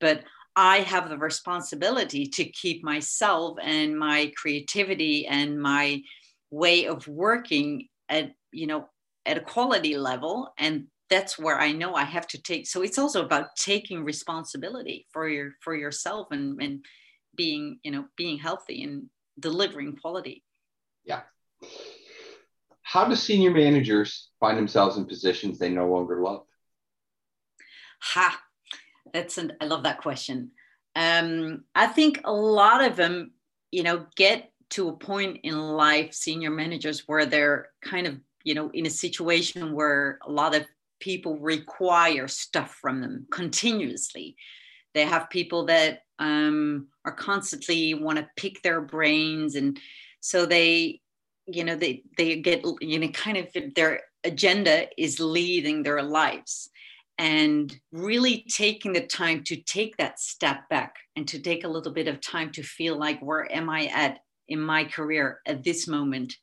But 0.00 0.24
I 0.56 0.78
have 0.78 1.08
the 1.08 1.18
responsibility 1.18 2.26
to 2.26 2.44
keep 2.44 2.82
myself 2.82 3.58
and 3.62 3.96
my 3.96 4.32
creativity 4.36 5.26
and 5.26 5.60
my 5.60 6.02
way 6.50 6.86
of 6.86 7.06
working 7.06 7.88
at, 8.08 8.32
you 8.50 8.66
know, 8.66 8.88
at 9.26 9.36
a 9.36 9.40
quality 9.40 9.96
level 9.96 10.52
and 10.58 10.86
that's 11.10 11.38
where 11.38 11.58
i 11.58 11.72
know 11.72 11.94
i 11.94 12.04
have 12.04 12.26
to 12.26 12.40
take 12.42 12.66
so 12.66 12.82
it's 12.82 12.98
also 12.98 13.24
about 13.24 13.54
taking 13.56 14.04
responsibility 14.04 15.06
for 15.12 15.28
your 15.28 15.52
for 15.60 15.74
yourself 15.74 16.28
and 16.30 16.60
and 16.62 16.84
being 17.36 17.78
you 17.82 17.90
know 17.90 18.06
being 18.16 18.38
healthy 18.38 18.82
and 18.82 19.08
delivering 19.38 19.96
quality. 19.96 20.42
Yeah. 21.04 21.22
How 22.82 23.06
do 23.08 23.14
senior 23.14 23.50
managers 23.50 24.28
find 24.40 24.56
themselves 24.56 24.96
in 24.96 25.06
positions 25.06 25.58
they 25.58 25.70
no 25.70 25.88
longer 25.88 26.22
love? 26.22 26.42
Ha! 28.00 28.40
That's 29.12 29.38
an 29.38 29.52
i 29.60 29.66
love 29.66 29.84
that 29.84 30.02
question. 30.02 30.50
Um 30.94 31.64
i 31.74 31.86
think 31.86 32.20
a 32.24 32.32
lot 32.32 32.84
of 32.84 32.96
them 32.96 33.32
you 33.70 33.82
know 33.82 34.06
get 34.16 34.50
to 34.68 34.88
a 34.88 34.96
point 34.96 35.40
in 35.44 35.56
life 35.56 36.12
senior 36.12 36.50
managers 36.50 37.04
where 37.06 37.26
they're 37.26 37.68
kind 37.82 38.06
of 38.06 38.18
you 38.46 38.54
know, 38.54 38.70
in 38.72 38.86
a 38.86 38.90
situation 38.90 39.74
where 39.74 40.18
a 40.24 40.30
lot 40.30 40.54
of 40.54 40.64
people 41.00 41.36
require 41.38 42.28
stuff 42.28 42.78
from 42.80 43.00
them 43.00 43.26
continuously, 43.30 44.36
they 44.94 45.04
have 45.04 45.28
people 45.30 45.66
that 45.66 46.02
um, 46.20 46.86
are 47.04 47.12
constantly 47.12 47.92
want 47.94 48.18
to 48.18 48.28
pick 48.36 48.62
their 48.62 48.80
brains 48.80 49.56
and 49.56 49.78
so 50.20 50.46
they 50.46 51.00
you 51.46 51.62
know 51.62 51.76
they 51.76 52.02
they 52.16 52.36
get 52.40 52.64
you 52.80 52.98
know 52.98 53.08
kind 53.08 53.36
of 53.36 53.46
their 53.74 54.00
agenda 54.24 54.88
is 54.96 55.20
leading 55.20 55.82
their 55.82 56.02
lives 56.02 56.70
and 57.18 57.78
really 57.92 58.44
taking 58.48 58.92
the 58.92 59.06
time 59.06 59.44
to 59.44 59.56
take 59.56 59.96
that 59.98 60.18
step 60.18 60.68
back 60.70 60.94
and 61.14 61.28
to 61.28 61.38
take 61.38 61.64
a 61.64 61.68
little 61.68 61.92
bit 61.92 62.08
of 62.08 62.20
time 62.20 62.50
to 62.50 62.62
feel 62.62 62.98
like 62.98 63.20
where 63.20 63.52
am 63.54 63.68
i 63.68 63.86
at 63.86 64.18
in 64.48 64.60
my 64.60 64.84
career 64.84 65.40
at 65.46 65.62
this 65.62 65.86
moment? 65.86 66.34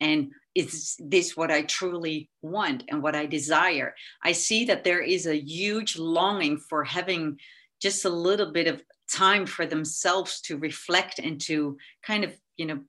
And 0.00 0.32
is 0.54 0.96
this 0.98 1.36
what 1.36 1.50
i 1.50 1.62
truly 1.62 2.28
want 2.42 2.84
and 2.88 3.02
what 3.02 3.16
i 3.16 3.26
desire? 3.26 3.94
I 4.22 4.32
see 4.32 4.64
that 4.66 4.84
there 4.84 5.00
is 5.00 5.26
a 5.26 5.36
huge 5.36 5.98
longing 5.98 6.58
for 6.58 6.84
having 6.84 7.38
just 7.80 8.04
a 8.04 8.10
little 8.10 8.52
bit 8.52 8.68
of 8.68 8.82
time 9.12 9.46
for 9.46 9.66
themselves 9.66 10.40
to 10.40 10.56
reflect 10.56 11.18
and 11.18 11.40
to 11.42 11.76
kind 12.02 12.24
of 12.24 12.32
you 12.56 12.66
know 12.66 12.80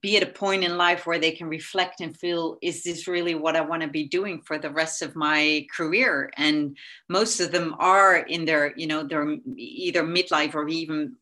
be 0.00 0.16
at 0.16 0.22
a 0.22 0.26
point 0.26 0.62
in 0.62 0.76
life 0.76 1.06
where 1.06 1.18
they 1.18 1.32
can 1.32 1.48
reflect 1.48 2.00
and 2.00 2.16
feel 2.16 2.56
is 2.62 2.84
this 2.84 3.08
really 3.08 3.34
what 3.34 3.56
i 3.56 3.60
want 3.60 3.82
to 3.82 3.88
be 3.88 4.04
doing 4.04 4.40
for 4.40 4.58
the 4.58 4.70
rest 4.70 5.02
of 5.02 5.16
my 5.16 5.66
career? 5.76 6.30
And 6.36 6.76
most 7.08 7.40
of 7.40 7.50
them 7.50 7.74
are 7.78 8.16
in 8.16 8.44
their 8.44 8.72
you 8.76 8.86
know 8.86 9.02
they're 9.02 9.36
either 9.56 10.02
midlife 10.02 10.54
or 10.54 10.68
even 10.68 11.16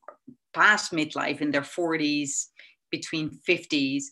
past 0.54 0.92
midlife 0.92 1.40
in 1.40 1.50
their 1.50 1.62
40s 1.62 2.46
between 2.90 3.38
50s 3.48 4.04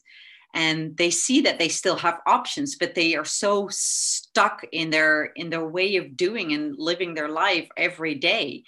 and 0.54 0.96
they 0.96 1.10
see 1.10 1.42
that 1.42 1.58
they 1.58 1.68
still 1.68 1.96
have 1.96 2.20
options 2.26 2.76
but 2.76 2.94
they 2.94 3.16
are 3.16 3.24
so 3.24 3.68
stuck 3.70 4.64
in 4.72 4.90
their 4.90 5.24
in 5.36 5.50
their 5.50 5.66
way 5.66 5.96
of 5.96 6.16
doing 6.16 6.52
and 6.52 6.76
living 6.78 7.14
their 7.14 7.28
life 7.28 7.68
every 7.76 8.14
day. 8.14 8.62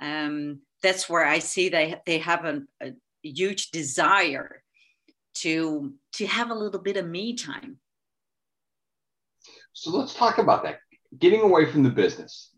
Um, 0.00 0.60
that's 0.80 1.08
where 1.10 1.24
i 1.24 1.40
see 1.40 1.68
they 1.68 2.00
they 2.06 2.18
have 2.18 2.44
a, 2.44 2.62
a 2.82 2.92
huge 3.22 3.70
desire 3.70 4.62
to 5.34 5.92
to 6.12 6.26
have 6.26 6.50
a 6.50 6.54
little 6.54 6.80
bit 6.80 6.96
of 6.96 7.06
me 7.06 7.34
time. 7.34 7.78
So 9.72 9.90
let's 9.90 10.14
talk 10.14 10.38
about 10.38 10.64
that. 10.64 10.80
Getting 11.18 11.40
away 11.40 11.70
from 11.70 11.84
the 11.84 11.90
business. 11.90 12.50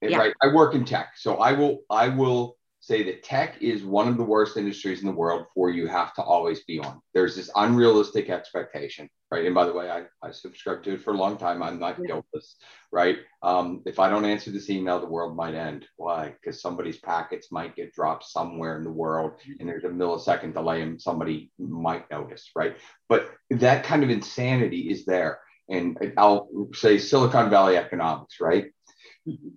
Yeah. 0.00 0.18
right? 0.18 0.34
I 0.42 0.52
work 0.54 0.74
in 0.74 0.84
tech 0.84 1.14
so 1.16 1.38
i 1.38 1.52
will 1.52 1.80
i 1.90 2.08
will 2.08 2.57
say 2.88 3.02
that 3.02 3.22
tech 3.22 3.60
is 3.60 3.84
one 3.84 4.08
of 4.08 4.16
the 4.16 4.24
worst 4.24 4.56
industries 4.56 5.00
in 5.00 5.06
the 5.06 5.12
world 5.12 5.44
for 5.54 5.68
you 5.68 5.86
have 5.86 6.14
to 6.14 6.22
always 6.22 6.64
be 6.64 6.80
on. 6.80 7.02
There's 7.12 7.36
this 7.36 7.50
unrealistic 7.54 8.30
expectation, 8.30 9.10
right? 9.30 9.44
And 9.44 9.54
by 9.54 9.66
the 9.66 9.74
way, 9.74 9.90
I, 9.90 10.04
I 10.26 10.30
subscribed 10.30 10.84
to 10.84 10.94
it 10.94 11.02
for 11.02 11.12
a 11.12 11.16
long 11.18 11.36
time. 11.36 11.62
I'm 11.62 11.78
not 11.78 12.02
guiltless, 12.02 12.56
right? 12.90 13.18
Um, 13.42 13.82
if 13.84 13.98
I 13.98 14.08
don't 14.08 14.24
answer 14.24 14.50
this 14.50 14.70
email, 14.70 14.98
the 14.98 15.06
world 15.06 15.36
might 15.36 15.54
end. 15.54 15.86
Why? 15.96 16.34
Because 16.40 16.62
somebody's 16.62 16.96
packets 16.96 17.52
might 17.52 17.76
get 17.76 17.92
dropped 17.92 18.24
somewhere 18.24 18.78
in 18.78 18.84
the 18.84 18.90
world 18.90 19.32
and 19.60 19.68
there's 19.68 19.84
a 19.84 19.88
millisecond 19.88 20.54
delay 20.54 20.80
and 20.80 21.00
somebody 21.00 21.52
might 21.58 22.10
notice, 22.10 22.50
right? 22.56 22.78
But 23.10 23.30
that 23.50 23.84
kind 23.84 24.02
of 24.02 24.08
insanity 24.08 24.90
is 24.90 25.04
there. 25.04 25.40
And 25.68 25.98
I'll 26.16 26.48
say 26.72 26.96
Silicon 26.96 27.50
Valley 27.50 27.76
economics, 27.76 28.36
right? 28.40 28.72
Mm-hmm. 29.28 29.48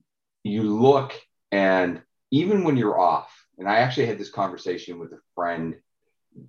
You 0.43 0.63
look 0.63 1.13
and 1.53 2.01
even 2.31 2.63
when 2.63 2.77
you're 2.77 2.99
off, 2.99 3.31
and 3.57 3.67
I 3.67 3.77
actually 3.77 4.07
had 4.07 4.17
this 4.17 4.31
conversation 4.31 4.97
with 4.99 5.11
a 5.11 5.19
friend 5.35 5.75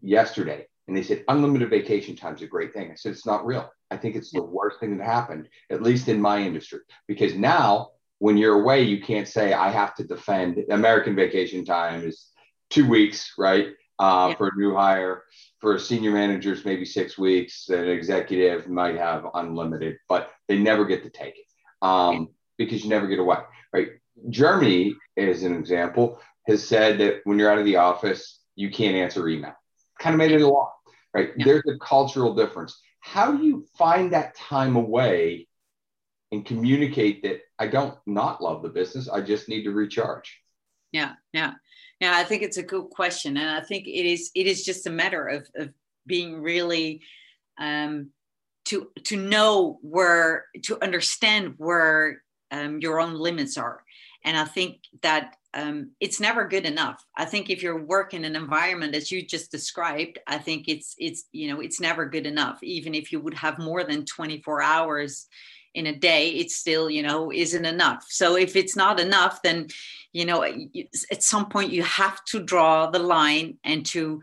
yesterday, 0.01 0.67
and 0.87 0.97
they 0.97 1.03
said 1.03 1.25
unlimited 1.29 1.71
vacation 1.71 2.17
time 2.17 2.35
is 2.35 2.43
a 2.43 2.47
great 2.47 2.73
thing. 2.73 2.91
I 2.91 2.95
said 2.95 3.13
it's 3.13 3.27
not 3.27 3.45
real. 3.45 3.71
I 3.91 3.97
think 3.97 4.17
it's 4.17 4.31
the 4.31 4.43
worst 4.43 4.81
thing 4.81 4.97
that 4.97 5.05
happened, 5.05 5.49
at 5.71 5.83
least 5.83 6.09
in 6.09 6.21
my 6.21 6.41
industry, 6.41 6.81
because 7.07 7.35
now 7.35 7.91
when 8.19 8.37
you're 8.37 8.61
away, 8.61 8.83
you 8.83 9.03
can't 9.03 9.27
say 9.27 9.53
I 9.53 9.71
have 9.71 9.95
to 9.97 10.05
defend 10.05 10.65
American 10.71 11.17
vacation 11.17 11.65
time 11.65 12.05
is 12.05 12.31
two 12.71 12.89
weeks, 12.89 13.33
right? 13.37 13.69
Uh, 13.99 14.29
yeah. 14.31 14.37
For 14.37 14.49
a 14.49 14.57
new 14.57 14.75
hire, 14.75 15.25
for 15.61 15.75
a 15.75 15.81
senior 15.81 16.13
managers, 16.13 16.65
maybe 16.65 16.85
six 16.85 17.19
weeks. 17.19 17.69
An 17.69 17.89
executive 17.89 18.69
might 18.69 18.97
have 18.97 19.27
unlimited, 19.35 19.97
but 20.09 20.31
they 20.49 20.59
never 20.59 20.85
get 20.85 21.03
to 21.05 21.11
take 21.11 21.37
it 21.37 21.47
um, 21.83 22.29
because 22.59 22.83
you 22.83 22.91
never 22.91 23.07
get 23.07 23.19
away, 23.19 23.39
right? 23.73 23.89
Germany, 24.31 24.95
as 25.17 25.43
an 25.43 25.55
example, 25.55 26.21
has 26.47 26.67
said 26.67 26.99
that 26.99 27.21
when 27.25 27.39
you're 27.39 27.51
out 27.51 27.59
of 27.59 27.65
the 27.65 27.77
office, 27.77 28.41
you 28.57 28.71
can't 28.71 28.97
answer 28.97 29.29
email. 29.29 29.55
Kind 29.99 30.15
of 30.15 30.19
made 30.19 30.33
it 30.33 30.41
a 30.41 30.49
law, 30.49 30.73
right? 31.15 31.31
Yeah. 31.37 31.45
There's 31.45 31.63
a 31.69 31.79
cultural 31.79 32.35
difference. 32.35 32.81
How 33.01 33.33
do 33.33 33.45
you 33.45 33.67
find 33.77 34.13
that 34.13 34.37
time 34.37 34.77
away 34.77 35.49
and 36.31 36.45
communicate 36.45 37.23
that 37.23 37.41
I 37.59 37.67
don't 37.67 37.97
not 38.07 38.43
love 38.43 38.63
the 38.63 38.69
business, 38.69 39.09
I 39.09 39.21
just 39.21 39.49
need 39.49 39.65
to 39.65 39.73
recharge? 39.73 40.41
Yeah, 40.93 41.13
yeah, 41.33 41.53
yeah. 42.01 42.15
I 42.17 42.25
think 42.25 42.43
it's 42.43 42.59
a 42.59 42.63
good 42.63 42.91
question, 42.91 43.37
and 43.37 43.49
I 43.49 43.61
think 43.61 43.87
it 43.87 44.07
is. 44.07 44.31
It 44.35 44.47
is 44.47 44.65
just 44.65 44.87
a 44.87 44.91
matter 44.91 45.27
of 45.27 45.49
of 45.57 45.71
being 46.07 46.41
really 46.41 47.01
um, 47.59 48.11
to 48.67 48.91
to 49.05 49.17
know 49.17 49.79
where 49.83 50.47
to 50.65 50.83
understand 50.83 51.55
where 51.57 52.23
um, 52.51 52.81
your 52.81 53.01
own 53.01 53.15
limits 53.15 53.57
are 53.57 53.83
and 54.25 54.37
I 54.37 54.45
think 54.45 54.81
that 55.03 55.37
um, 55.55 55.91
it's 56.01 56.21
never 56.21 56.47
good 56.47 56.65
enough. 56.65 57.05
I 57.17 57.25
think 57.25 57.51
if 57.51 57.63
you're 57.63 57.85
working 57.85 58.25
in 58.25 58.37
an 58.37 58.43
environment 58.43 58.95
as 58.95 59.13
you 59.13 59.23
just 59.25 59.51
described, 59.51 60.19
I 60.27 60.39
think 60.39 60.69
it's 60.69 60.95
it's 60.99 61.25
you 61.33 61.49
know 61.49 61.61
it's 61.61 61.81
never 61.81 62.07
good 62.07 62.27
enough. 62.27 62.63
Even 62.63 62.95
if 62.95 63.13
you 63.13 63.21
would 63.21 63.35
have 63.35 63.59
more 63.59 63.85
than 63.85 64.07
24 64.07 64.63
hours 64.63 65.27
in 65.75 65.87
a 65.87 65.97
day, 65.97 66.31
it 66.31 66.51
still 66.51 66.89
you 66.89 67.03
know 67.03 67.31
isn't 67.33 67.67
enough. 67.67 68.05
So 68.09 68.37
if 68.37 68.57
it's 68.57 68.77
not 68.77 68.99
enough, 68.99 69.43
then 69.43 69.69
you 70.13 70.25
know 70.25 70.43
at 70.43 71.23
some 71.23 71.49
point 71.49 71.73
you 71.73 71.83
have 71.83 72.25
to 72.27 72.43
draw 72.43 72.87
the 72.87 73.01
line 73.01 73.59
and 73.65 73.85
to 73.87 74.23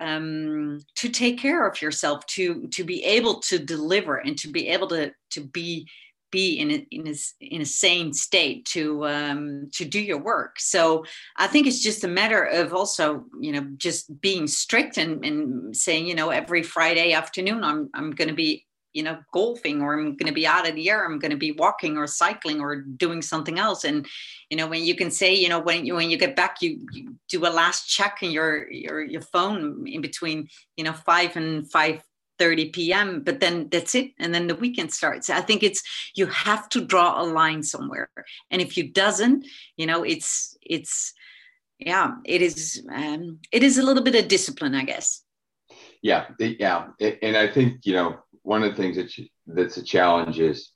um, 0.00 0.80
to 0.96 1.08
take 1.08 1.38
care 1.38 1.66
of 1.66 1.80
yourself, 1.80 2.26
to 2.26 2.68
to 2.68 2.84
be 2.84 3.04
able 3.04 3.40
to 3.40 3.58
deliver 3.58 4.16
and 4.16 4.36
to 4.38 4.48
be 4.48 4.68
able 4.68 4.88
to 4.88 5.12
to 5.30 5.40
be 5.40 5.88
be 6.30 6.58
in 6.58 6.70
a, 6.70 6.86
in 6.90 7.08
a, 7.08 7.14
in 7.40 7.62
a 7.62 7.66
sane 7.66 8.12
state 8.12 8.64
to 8.66 9.06
um, 9.06 9.68
to 9.72 9.84
do 9.84 10.00
your 10.00 10.20
work. 10.20 10.60
So 10.60 11.04
I 11.36 11.46
think 11.46 11.66
it's 11.66 11.82
just 11.82 12.04
a 12.04 12.08
matter 12.08 12.44
of 12.44 12.74
also 12.74 13.24
you 13.40 13.52
know 13.52 13.66
just 13.76 14.20
being 14.20 14.46
strict 14.46 14.98
and, 14.98 15.24
and 15.24 15.76
saying 15.76 16.06
you 16.06 16.14
know 16.14 16.30
every 16.30 16.62
Friday 16.62 17.12
afternoon 17.12 17.64
I'm 17.64 17.90
I'm 17.94 18.10
going 18.10 18.28
to 18.28 18.34
be 18.34 18.66
you 18.92 19.02
know 19.02 19.18
golfing 19.32 19.82
or 19.82 19.94
I'm 19.94 20.16
going 20.16 20.26
to 20.28 20.32
be 20.32 20.46
out 20.46 20.68
of 20.68 20.74
the 20.74 20.90
air 20.90 21.04
I'm 21.04 21.18
going 21.18 21.30
to 21.30 21.36
be 21.36 21.52
walking 21.52 21.96
or 21.96 22.06
cycling 22.06 22.60
or 22.60 22.76
doing 22.76 23.22
something 23.22 23.58
else 23.58 23.84
and 23.84 24.06
you 24.50 24.56
know 24.56 24.66
when 24.66 24.82
you 24.82 24.96
can 24.96 25.10
say 25.10 25.34
you 25.34 25.48
know 25.48 25.60
when 25.60 25.84
you 25.84 25.94
when 25.94 26.10
you 26.10 26.16
get 26.16 26.34
back 26.34 26.56
you, 26.62 26.78
you 26.92 27.14
do 27.28 27.46
a 27.46 27.48
last 27.48 27.86
check 27.86 28.22
in 28.22 28.30
your 28.30 28.70
your 28.70 29.02
your 29.02 29.20
phone 29.20 29.86
in 29.86 30.00
between 30.00 30.48
you 30.76 30.84
know 30.84 30.92
5 30.92 31.36
and 31.36 31.70
5 31.70 32.02
30 32.38 32.70
p.m 32.70 33.22
but 33.22 33.40
then 33.40 33.68
that's 33.70 33.94
it 33.94 34.12
and 34.18 34.34
then 34.34 34.46
the 34.46 34.54
weekend 34.54 34.92
starts. 34.92 35.30
I 35.30 35.40
think 35.40 35.62
it's 35.62 35.82
you 36.14 36.26
have 36.26 36.68
to 36.70 36.84
draw 36.84 37.20
a 37.20 37.24
line 37.24 37.62
somewhere 37.62 38.10
and 38.50 38.62
if 38.62 38.76
you 38.76 38.92
doesn't 38.92 39.46
you 39.76 39.86
know 39.86 40.02
it's 40.02 40.56
it's 40.62 41.14
yeah 41.78 42.14
it 42.24 42.42
is 42.42 42.86
um, 42.92 43.38
it 43.52 43.62
is 43.62 43.78
a 43.78 43.82
little 43.82 44.02
bit 44.02 44.14
of 44.14 44.28
discipline 44.28 44.74
i 44.74 44.84
guess. 44.84 45.22
Yeah 46.02 46.26
yeah 46.38 46.88
and 47.00 47.36
i 47.36 47.48
think 47.48 47.84
you 47.84 47.94
know 47.94 48.18
one 48.42 48.62
of 48.62 48.70
the 48.70 48.82
things 48.82 48.96
that 48.96 49.16
you, 49.18 49.26
that's 49.46 49.76
a 49.76 49.82
challenge 49.82 50.38
is 50.38 50.72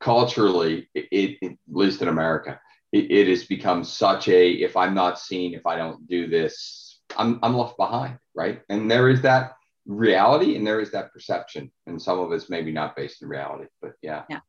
culturally 0.00 0.88
it, 0.94 1.08
it 1.10 1.38
at 1.42 1.56
least 1.68 2.02
in 2.02 2.08
america 2.08 2.60
it, 2.92 3.10
it 3.10 3.28
has 3.28 3.44
become 3.44 3.82
such 3.84 4.28
a 4.28 4.50
if 4.50 4.76
i'm 4.76 4.94
not 4.94 5.18
seen 5.18 5.54
if 5.54 5.66
i 5.66 5.76
don't 5.76 6.06
do 6.06 6.26
this 6.28 7.00
i'm 7.16 7.38
i'm 7.42 7.56
left 7.56 7.76
behind 7.76 8.18
right? 8.34 8.60
And 8.68 8.90
there 8.90 9.08
is 9.08 9.22
that 9.22 9.53
reality 9.86 10.56
and 10.56 10.66
there 10.66 10.80
is 10.80 10.90
that 10.90 11.12
perception 11.12 11.70
and 11.86 12.00
some 12.00 12.18
of 12.18 12.32
it's 12.32 12.48
maybe 12.48 12.72
not 12.72 12.96
based 12.96 13.22
in 13.22 13.28
reality 13.28 13.66
but 13.82 13.92
yeah. 14.02 14.22
Yeah. 14.30 14.40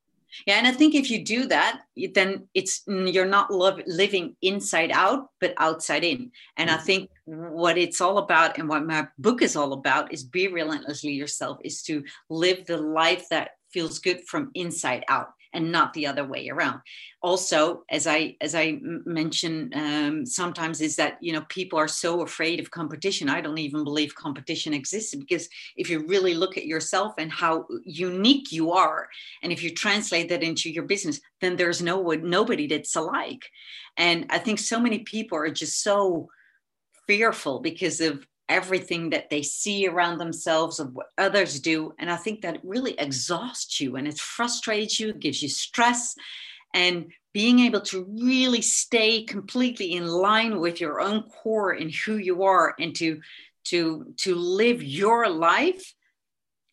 Yeah 0.48 0.58
and 0.58 0.68
i 0.68 0.72
think 0.72 0.96
if 0.96 1.10
you 1.12 1.24
do 1.24 1.48
that 1.48 1.82
then 2.13 2.48
it's 2.54 2.84
you're 2.88 3.25
not 3.25 3.51
love, 3.51 3.80
living 3.86 4.36
inside 4.42 4.92
out 4.92 5.27
but 5.39 5.54
outside 5.58 6.04
in. 6.04 6.32
And 6.58 6.70
mm-hmm. 6.70 6.80
i 6.80 6.84
think 6.84 7.10
what 7.25 7.77
it's 7.77 8.01
all 8.01 8.18
about 8.20 8.58
and 8.58 8.70
what 8.70 8.86
my 8.86 9.08
book 9.18 9.42
is 9.42 9.56
all 9.56 9.74
about 9.74 10.13
is 10.13 10.24
be 10.24 10.48
relentlessly 10.48 11.12
yourself 11.12 11.58
is 11.63 11.82
to 11.84 12.04
live 12.30 12.65
the 12.65 12.77
life 12.77 13.27
that 13.30 13.51
feels 13.72 14.00
good 14.00 14.22
from 14.27 14.51
inside 14.54 15.04
out 15.10 15.30
and 15.55 15.71
not 15.71 15.93
the 15.93 16.05
other 16.05 16.25
way 16.25 16.50
around. 16.50 16.79
Also 17.21 17.83
as 17.89 18.05
i 18.05 18.35
as 18.41 18.53
i 18.53 18.77
mentioned 19.05 19.74
um, 19.75 20.25
sometimes 20.25 20.81
is 20.81 20.95
that 20.95 21.17
you 21.21 21.33
know 21.33 21.43
people 21.50 21.79
are 21.79 21.88
so 21.88 22.21
afraid 22.21 22.59
of 22.59 22.71
competition. 22.71 23.29
I 23.29 23.41
don't 23.41 23.57
even 23.57 23.83
believe 23.83 24.13
competition 24.15 24.74
exists 24.74 25.15
because 25.15 25.50
if 25.75 25.89
you 25.89 26.05
really 26.07 26.35
look 26.35 26.57
at 26.57 26.65
yourself 26.65 27.13
and 27.17 27.31
how 27.31 27.65
unique 27.83 28.51
you 28.51 28.74
are 28.74 29.07
and 29.41 29.51
if 29.51 29.63
you 29.63 29.74
translate 29.74 30.29
that 30.29 30.43
into 30.43 30.69
your 30.69 30.83
business 30.83 31.19
then 31.41 31.55
there's 31.55 31.81
no 31.81 32.01
nobody 32.12 32.67
that's 32.67 32.95
alike. 32.95 33.45
And 33.97 34.25
i 34.29 34.38
think 34.38 34.59
so 34.59 34.79
many 34.79 35.00
people 35.00 35.38
are 35.38 35.50
just 35.50 35.81
so 35.81 36.29
fearful 37.07 37.59
because 37.59 38.01
of 38.01 38.25
everything 38.48 39.10
that 39.10 39.30
they 39.30 39.42
see 39.42 39.88
around 39.88 40.18
themselves 40.18 40.80
of 40.80 40.94
what 40.94 41.08
others 41.18 41.60
do 41.60 41.94
and 41.98 42.12
i 42.12 42.16
think 42.16 42.42
that 42.42 42.64
really 42.64 42.94
exhausts 43.00 43.82
you 43.82 43.96
and 43.96 44.08
it 44.08 44.18
frustrates 44.18 45.00
you 45.00 45.14
gives 45.14 45.42
you 45.42 45.50
stress 45.50 46.16
and 46.74 47.12
being 47.34 47.60
able 47.60 47.82
to 47.82 48.06
really 48.22 48.62
stay 48.62 49.24
completely 49.24 49.94
in 49.94 50.08
line 50.08 50.60
with 50.60 50.80
your 50.80 51.02
own 51.02 51.24
core 51.24 51.72
and 51.72 51.92
who 51.92 52.18
you 52.18 52.44
are 52.44 52.75
and 52.80 52.96
to 52.96 53.20
to 53.64 54.14
to 54.18 54.36
live 54.36 54.84
your 54.84 55.28
life 55.28 55.94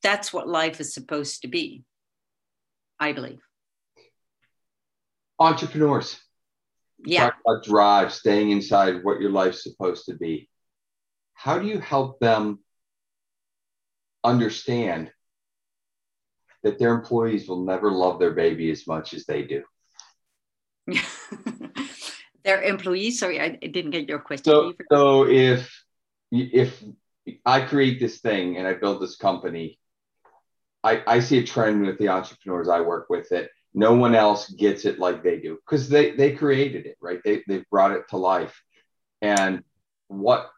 that's 0.02 0.32
what 0.32 0.48
life 0.48 0.78
is 0.80 0.92
supposed 0.92 1.42
to 1.42 1.48
be 1.48 1.84
i 3.00 3.12
believe. 3.12 3.40
Entrepreneurs. 5.38 6.20
Yeah. 7.04 7.30
Drive 7.64 8.12
staying 8.12 8.50
inside 8.50 9.02
what 9.02 9.20
your 9.20 9.30
life's 9.30 9.64
supposed 9.64 10.04
to 10.06 10.14
be 10.14 10.48
how 11.34 11.58
do 11.58 11.66
you 11.66 11.78
help 11.78 12.20
them 12.20 12.60
understand 14.24 15.10
that 16.62 16.78
their 16.78 16.94
employees 16.94 17.48
will 17.48 17.64
never 17.64 17.90
love 17.90 18.18
their 18.18 18.32
baby 18.32 18.70
as 18.70 18.86
much 18.86 19.14
as 19.14 19.24
they 19.26 19.42
do? 19.42 19.62
Their 22.44 22.62
employees? 22.62 23.20
Sorry 23.20 23.40
i 23.40 23.50
didn't 23.50 23.92
get 23.92 24.08
your 24.08 24.18
question. 24.18 24.52
So, 24.52 24.74
so 24.90 25.28
if 25.28 25.84
if 26.32 26.82
i 27.46 27.60
create 27.60 28.00
this 28.00 28.20
thing 28.20 28.56
and 28.56 28.66
i 28.66 28.72
build 28.72 29.00
this 29.00 29.16
company 29.16 29.78
I, 30.82 31.02
I 31.06 31.20
see 31.20 31.38
a 31.38 31.44
trend 31.44 31.86
with 31.86 31.98
the 31.98 32.08
entrepreneurs 32.08 32.68
i 32.68 32.80
work 32.80 33.06
with 33.08 33.28
that 33.28 33.50
no 33.74 33.94
one 33.94 34.16
else 34.16 34.50
gets 34.50 34.84
it 34.84 34.98
like 34.98 35.22
they 35.22 35.38
do 35.38 35.56
because 35.64 35.88
they 35.88 36.12
they 36.12 36.32
created 36.32 36.86
it 36.86 36.92
right? 37.02 37.20
They, 37.24 37.42
they 37.46 37.64
brought 37.70 37.92
it 37.92 38.08
to 38.10 38.16
life. 38.16 38.62
And 39.20 39.62
what 40.08 40.50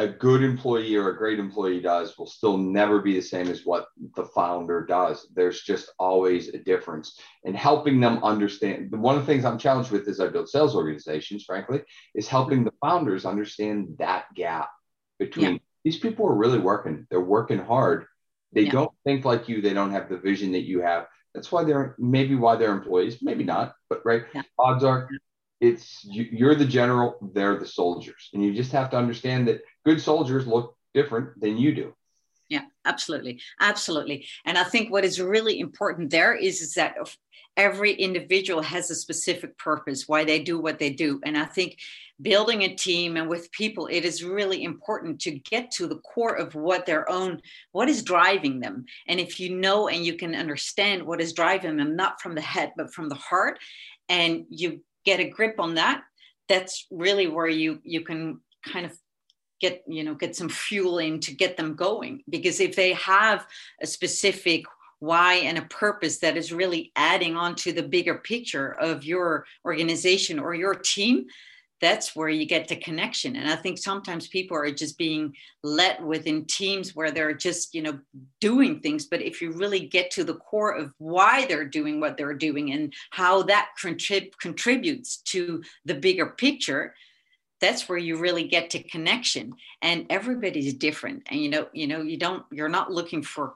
a 0.00 0.06
good 0.06 0.44
employee 0.44 0.94
or 0.94 1.10
a 1.10 1.16
great 1.16 1.40
employee 1.40 1.80
does 1.80 2.16
will 2.16 2.26
still 2.26 2.56
never 2.56 3.00
be 3.00 3.14
the 3.14 3.22
same 3.22 3.48
as 3.48 3.66
what 3.66 3.86
the 4.14 4.24
founder 4.26 4.86
does. 4.86 5.26
There's 5.34 5.62
just 5.62 5.90
always 5.98 6.48
a 6.48 6.58
difference. 6.58 7.18
And 7.44 7.56
helping 7.56 7.98
them 7.98 8.22
understand 8.22 8.92
one 8.92 9.16
of 9.16 9.26
the 9.26 9.32
things 9.32 9.44
I'm 9.44 9.58
challenged 9.58 9.90
with 9.90 10.06
as 10.06 10.20
I 10.20 10.28
build 10.28 10.48
sales 10.48 10.76
organizations, 10.76 11.44
frankly, 11.44 11.82
is 12.14 12.28
helping 12.28 12.62
the 12.62 12.74
founders 12.80 13.24
understand 13.24 13.96
that 13.98 14.26
gap 14.36 14.70
between 15.18 15.54
yeah. 15.54 15.58
these 15.84 15.98
people 15.98 16.26
are 16.26 16.36
really 16.36 16.60
working, 16.60 17.06
they're 17.10 17.20
working 17.20 17.58
hard. 17.58 18.06
They 18.52 18.62
yeah. 18.62 18.72
don't 18.72 18.92
think 19.04 19.24
like 19.24 19.48
you, 19.48 19.60
they 19.60 19.74
don't 19.74 19.90
have 19.90 20.08
the 20.08 20.16
vision 20.16 20.52
that 20.52 20.62
you 20.62 20.80
have. 20.80 21.06
That's 21.34 21.50
why 21.50 21.64
they're 21.64 21.96
maybe 21.98 22.36
why 22.36 22.54
they're 22.54 22.72
employees, 22.72 23.18
maybe 23.20 23.44
not, 23.44 23.74
but 23.90 24.00
right. 24.04 24.24
Yeah. 24.32 24.42
Odds 24.58 24.84
are 24.84 25.08
it's 25.60 26.04
you, 26.04 26.46
are 26.48 26.54
the 26.54 26.64
general, 26.64 27.16
they're 27.34 27.58
the 27.58 27.66
soldiers. 27.66 28.30
And 28.32 28.42
you 28.44 28.54
just 28.54 28.72
have 28.72 28.90
to 28.90 28.96
understand 28.96 29.48
that 29.48 29.60
good 29.88 30.00
soldiers 30.00 30.46
look 30.46 30.76
different 30.92 31.40
than 31.40 31.56
you 31.56 31.74
do. 31.74 31.94
Yeah 32.48 32.64
absolutely 32.84 33.40
absolutely. 33.60 34.26
And 34.44 34.58
i 34.58 34.64
think 34.64 34.90
what 34.90 35.04
is 35.04 35.20
really 35.20 35.60
important 35.60 36.10
there 36.10 36.34
is, 36.34 36.60
is 36.60 36.74
that 36.74 36.96
every 37.56 37.92
individual 37.92 38.62
has 38.62 38.90
a 38.90 38.94
specific 38.94 39.56
purpose 39.58 40.08
why 40.08 40.24
they 40.24 40.40
do 40.50 40.56
what 40.60 40.78
they 40.78 40.90
do. 40.90 41.10
And 41.24 41.36
i 41.36 41.44
think 41.56 41.78
building 42.20 42.62
a 42.64 42.74
team 42.74 43.16
and 43.16 43.28
with 43.28 43.52
people 43.52 43.86
it 43.86 44.04
is 44.10 44.24
really 44.38 44.60
important 44.64 45.20
to 45.20 45.30
get 45.52 45.70
to 45.70 45.86
the 45.86 46.00
core 46.10 46.36
of 46.44 46.54
what 46.54 46.84
their 46.84 47.04
own 47.18 47.40
what 47.72 47.88
is 47.88 48.02
driving 48.02 48.60
them. 48.60 48.76
And 49.06 49.18
if 49.20 49.32
you 49.40 49.48
know 49.64 49.88
and 49.88 50.04
you 50.04 50.14
can 50.22 50.34
understand 50.34 51.02
what 51.02 51.20
is 51.20 51.32
driving 51.40 51.76
them 51.76 51.96
not 52.02 52.20
from 52.22 52.34
the 52.34 52.48
head 52.54 52.72
but 52.76 52.92
from 52.94 53.08
the 53.08 53.22
heart 53.30 53.58
and 54.08 54.44
you 54.50 54.68
get 55.04 55.20
a 55.20 55.28
grip 55.36 55.56
on 55.60 55.74
that 55.74 56.02
that's 56.48 56.86
really 56.90 57.28
where 57.28 57.52
you 57.62 57.70
you 57.94 58.00
can 58.10 58.40
kind 58.72 58.86
of 58.86 58.92
get 59.60 59.82
you 59.86 60.04
know 60.04 60.14
get 60.14 60.36
some 60.36 60.48
fuel 60.48 60.98
in 60.98 61.20
to 61.20 61.34
get 61.34 61.56
them 61.56 61.74
going. 61.74 62.22
Because 62.28 62.60
if 62.60 62.76
they 62.76 62.92
have 62.94 63.46
a 63.82 63.86
specific 63.86 64.64
why 65.00 65.34
and 65.34 65.58
a 65.58 65.62
purpose 65.62 66.18
that 66.18 66.36
is 66.36 66.52
really 66.52 66.90
adding 66.96 67.36
on 67.36 67.54
to 67.54 67.72
the 67.72 67.82
bigger 67.82 68.16
picture 68.16 68.72
of 68.80 69.04
your 69.04 69.44
organization 69.64 70.38
or 70.38 70.54
your 70.54 70.74
team 70.74 71.26
that's 71.80 72.16
where 72.16 72.28
you 72.28 72.44
get 72.44 72.68
the 72.68 72.76
connection. 72.76 73.36
And 73.36 73.50
i 73.50 73.56
think 73.56 73.78
sometimes 73.78 74.28
people 74.28 74.56
are 74.56 74.70
just 74.70 74.98
being 74.98 75.34
let 75.62 76.02
within 76.02 76.44
teams 76.44 76.94
where 76.94 77.10
they're 77.10 77.34
just 77.34 77.74
you 77.74 77.82
know 77.82 77.98
doing 78.40 78.80
things. 78.80 79.06
But 79.06 79.22
if 79.22 79.40
you 79.40 79.52
really 79.52 79.80
get 79.80 80.10
to 80.12 80.24
the 80.24 80.34
core 80.34 80.72
of 80.72 80.92
why 80.98 81.46
they're 81.46 81.64
doing 81.64 82.00
what 82.00 82.16
they're 82.16 82.34
doing 82.34 82.72
and 82.72 82.92
how 83.10 83.42
that 83.44 83.68
contrib- 83.82 84.36
contributes 84.40 85.18
to 85.32 85.62
the 85.84 85.94
bigger 85.94 86.26
picture 86.26 86.94
that's 87.60 87.88
where 87.88 87.98
you 87.98 88.16
really 88.16 88.44
get 88.44 88.70
to 88.70 88.82
connection. 88.82 89.52
And 89.82 90.06
everybody's 90.10 90.74
different. 90.74 91.24
And 91.30 91.40
you 91.40 91.50
know 91.50 91.68
you 91.72 91.86
know 91.86 92.02
you 92.02 92.16
don't 92.16 92.44
you're 92.50 92.68
not 92.68 92.92
looking 92.92 93.22
for 93.22 93.54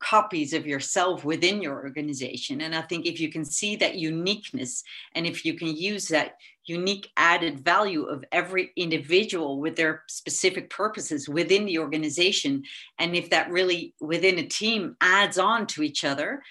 copies 0.00 0.52
of 0.52 0.66
yourself 0.66 1.24
within 1.24 1.62
your 1.62 1.74
organization. 1.74 2.62
And 2.62 2.74
i 2.74 2.82
think 2.82 3.06
if 3.06 3.20
you 3.20 3.30
can 3.30 3.44
see 3.44 3.76
that 3.76 3.96
uniqueness 3.96 4.82
and 5.14 5.26
if 5.26 5.44
you 5.44 5.54
can 5.54 5.76
use 5.76 6.08
that 6.08 6.36
unique 6.66 7.10
added 7.16 7.64
value 7.64 8.04
of 8.04 8.24
every 8.30 8.70
individual 8.76 9.60
with 9.60 9.76
their 9.76 10.02
specific 10.08 10.70
purposes 10.70 11.28
within 11.28 11.64
the 11.66 11.78
organization 11.78 12.62
and 12.98 13.16
if 13.16 13.30
that 13.30 13.50
really 13.50 13.94
within 14.00 14.38
a 14.38 14.46
team 14.46 14.96
adds 15.00 15.38
on 15.38 15.66
to 15.66 15.82
each 15.82 16.04
other 16.04 16.42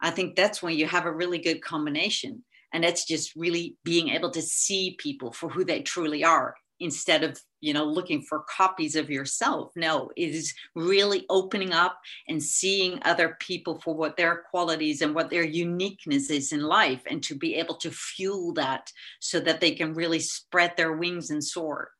i 0.00 0.10
think 0.10 0.36
that's 0.36 0.62
when 0.62 0.76
you 0.76 0.86
have 0.86 1.04
a 1.04 1.12
really 1.12 1.38
good 1.38 1.60
combination 1.62 2.44
and 2.76 2.84
it's 2.84 3.06
just 3.06 3.34
really 3.34 3.78
being 3.84 4.10
able 4.10 4.30
to 4.30 4.42
see 4.42 4.96
people 4.98 5.32
for 5.32 5.48
who 5.48 5.64
they 5.64 5.80
truly 5.80 6.22
are 6.22 6.54
instead 6.78 7.24
of 7.24 7.40
you 7.62 7.72
know 7.72 7.86
looking 7.86 8.20
for 8.20 8.44
copies 8.54 8.96
of 8.96 9.08
yourself. 9.08 9.72
No 9.74 10.10
it 10.14 10.34
is 10.34 10.52
really 10.74 11.24
opening 11.30 11.72
up 11.72 11.98
and 12.28 12.42
seeing 12.42 13.00
other 13.02 13.38
people 13.40 13.80
for 13.80 13.94
what 13.94 14.18
their 14.18 14.44
qualities 14.50 15.00
and 15.00 15.14
what 15.14 15.30
their 15.30 15.42
uniqueness 15.42 16.28
is 16.28 16.52
in 16.52 16.60
life 16.60 17.02
and 17.10 17.22
to 17.22 17.34
be 17.34 17.54
able 17.54 17.76
to 17.76 17.90
fuel 17.90 18.52
that 18.52 18.92
so 19.20 19.40
that 19.40 19.62
they 19.62 19.70
can 19.70 19.94
really 19.94 20.20
spread 20.20 20.76
their 20.76 20.92
wings 20.92 21.30
and 21.30 21.42
soar. 21.42 21.92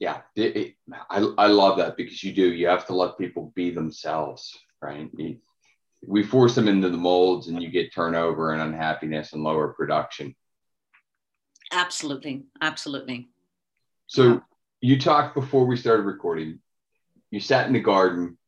Yeah 0.00 0.22
it, 0.34 0.56
it, 0.56 0.74
I, 1.08 1.18
I 1.38 1.46
love 1.46 1.78
that 1.78 1.96
because 1.96 2.24
you 2.24 2.32
do. 2.32 2.52
You 2.52 2.66
have 2.66 2.86
to 2.86 2.96
let 2.96 3.16
people 3.16 3.52
be 3.54 3.70
themselves 3.70 4.58
right? 4.82 5.08
You, 5.16 5.36
we 6.06 6.22
force 6.22 6.54
them 6.54 6.68
into 6.68 6.90
the 6.90 6.96
molds 6.96 7.48
and 7.48 7.62
you 7.62 7.70
get 7.70 7.94
turnover 7.94 8.52
and 8.52 8.62
unhappiness 8.62 9.32
and 9.32 9.42
lower 9.42 9.68
production. 9.68 10.34
Absolutely. 11.72 12.44
Absolutely. 12.60 13.28
So 14.06 14.42
you 14.80 14.98
talked 14.98 15.34
before 15.34 15.64
we 15.66 15.76
started 15.76 16.02
recording 16.02 16.60
you 17.34 17.40
sat 17.40 17.66
in 17.66 17.72
the 17.72 17.80
garden 17.80 18.38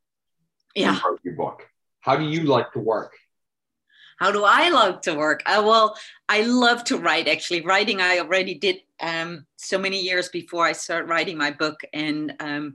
yeah. 0.76 1.00
wrote 1.04 1.20
your 1.24 1.34
book. 1.34 1.66
How 2.00 2.16
do 2.16 2.24
you 2.24 2.44
like 2.44 2.72
to 2.72 2.78
work? 2.78 3.14
How 4.20 4.30
do 4.30 4.44
i 4.44 4.70
like 4.70 5.02
to 5.02 5.14
work? 5.14 5.42
Uh, 5.44 5.62
well 5.66 5.98
i 6.28 6.42
love 6.42 6.84
to 6.84 6.98
write 6.98 7.28
actually. 7.28 7.62
Writing 7.62 8.00
i 8.00 8.18
already 8.18 8.54
did 8.54 8.76
um, 9.00 9.44
so 9.56 9.76
many 9.76 10.00
years 10.00 10.28
before 10.28 10.64
i 10.64 10.72
started 10.72 11.10
writing 11.10 11.36
my 11.36 11.50
book 11.50 11.80
and 11.92 12.32
um, 12.40 12.74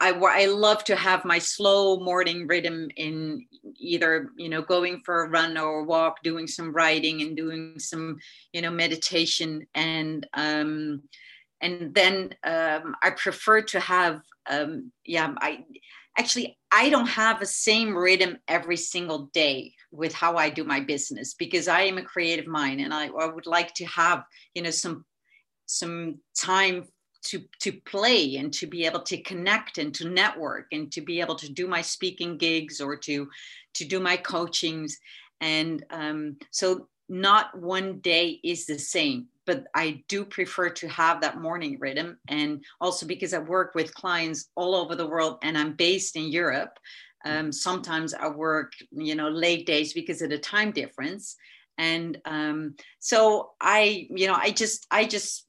I, 0.00 0.12
I 0.12 0.46
love 0.46 0.84
to 0.84 0.96
have 0.96 1.24
my 1.24 1.38
slow 1.38 1.98
morning 2.00 2.46
rhythm 2.46 2.88
in 2.96 3.46
either 3.76 4.30
you 4.36 4.48
know 4.48 4.62
going 4.62 5.02
for 5.04 5.24
a 5.24 5.28
run 5.28 5.56
or 5.56 5.80
a 5.80 5.84
walk 5.84 6.22
doing 6.22 6.46
some 6.46 6.72
writing 6.72 7.22
and 7.22 7.36
doing 7.36 7.78
some 7.78 8.18
you 8.52 8.62
know 8.62 8.70
meditation. 8.70 9.66
And 9.74 10.26
um 10.34 11.02
and 11.60 11.94
then 11.94 12.34
um 12.44 12.94
i 13.02 13.10
prefer 13.10 13.60
to 13.60 13.80
have 13.80 14.20
um 14.48 14.92
yeah 15.04 15.32
i 15.38 15.64
actually 16.16 16.58
i 16.72 16.88
don't 16.88 17.08
have 17.08 17.40
the 17.40 17.46
same 17.46 17.96
rhythm 17.96 18.36
every 18.46 18.76
single 18.76 19.26
day 19.32 19.72
with 19.90 20.12
how 20.12 20.36
i 20.36 20.48
do 20.48 20.64
my 20.64 20.80
business 20.80 21.34
because 21.34 21.68
i 21.68 21.82
am 21.82 21.98
a 21.98 22.02
creative 22.02 22.46
mind 22.46 22.80
and 22.80 22.92
i, 22.94 23.06
I 23.06 23.26
would 23.26 23.46
like 23.46 23.74
to 23.74 23.86
have 23.86 24.24
you 24.54 24.62
know 24.62 24.70
some 24.70 25.04
some 25.66 26.18
time 26.36 26.84
to 27.24 27.42
to 27.60 27.72
play 27.72 28.36
and 28.36 28.52
to 28.54 28.66
be 28.66 28.84
able 28.86 29.00
to 29.00 29.20
connect 29.22 29.78
and 29.78 29.94
to 29.94 30.08
network 30.08 30.66
and 30.72 30.92
to 30.92 31.00
be 31.00 31.20
able 31.20 31.34
to 31.36 31.52
do 31.52 31.66
my 31.66 31.82
speaking 31.82 32.36
gigs 32.36 32.80
or 32.80 32.96
to 32.96 33.28
to 33.74 33.84
do 33.84 34.00
my 34.00 34.16
coachings. 34.16 34.98
And 35.40 35.84
um, 35.90 36.36
so 36.50 36.88
not 37.08 37.56
one 37.58 38.00
day 38.00 38.38
is 38.44 38.66
the 38.66 38.78
same 38.78 39.28
but 39.48 39.64
i 39.74 40.04
do 40.08 40.26
prefer 40.26 40.68
to 40.68 40.86
have 40.88 41.22
that 41.22 41.40
morning 41.40 41.78
rhythm. 41.80 42.18
And 42.28 42.62
also 42.82 43.06
because 43.06 43.32
i 43.32 43.38
work 43.38 43.74
with 43.74 43.94
clients 43.94 44.50
all 44.54 44.74
over 44.74 44.94
the 44.94 45.06
world 45.06 45.38
and 45.42 45.56
i'm 45.56 45.72
based 45.72 46.16
in 46.16 46.24
europe 46.24 46.78
um, 47.24 47.50
sometimes 47.50 48.12
i 48.12 48.28
work 48.28 48.72
you 48.92 49.14
know 49.14 49.28
late 49.28 49.66
days 49.66 49.92
because 49.92 50.22
of 50.22 50.30
the 50.30 50.38
time 50.38 50.70
difference. 50.70 51.36
And 51.78 52.18
um, 52.24 52.74
so 52.98 53.52
i 53.60 54.06
you 54.10 54.26
know 54.26 54.34
i 54.34 54.50
just 54.50 54.86
i 54.90 55.04
just 55.04 55.47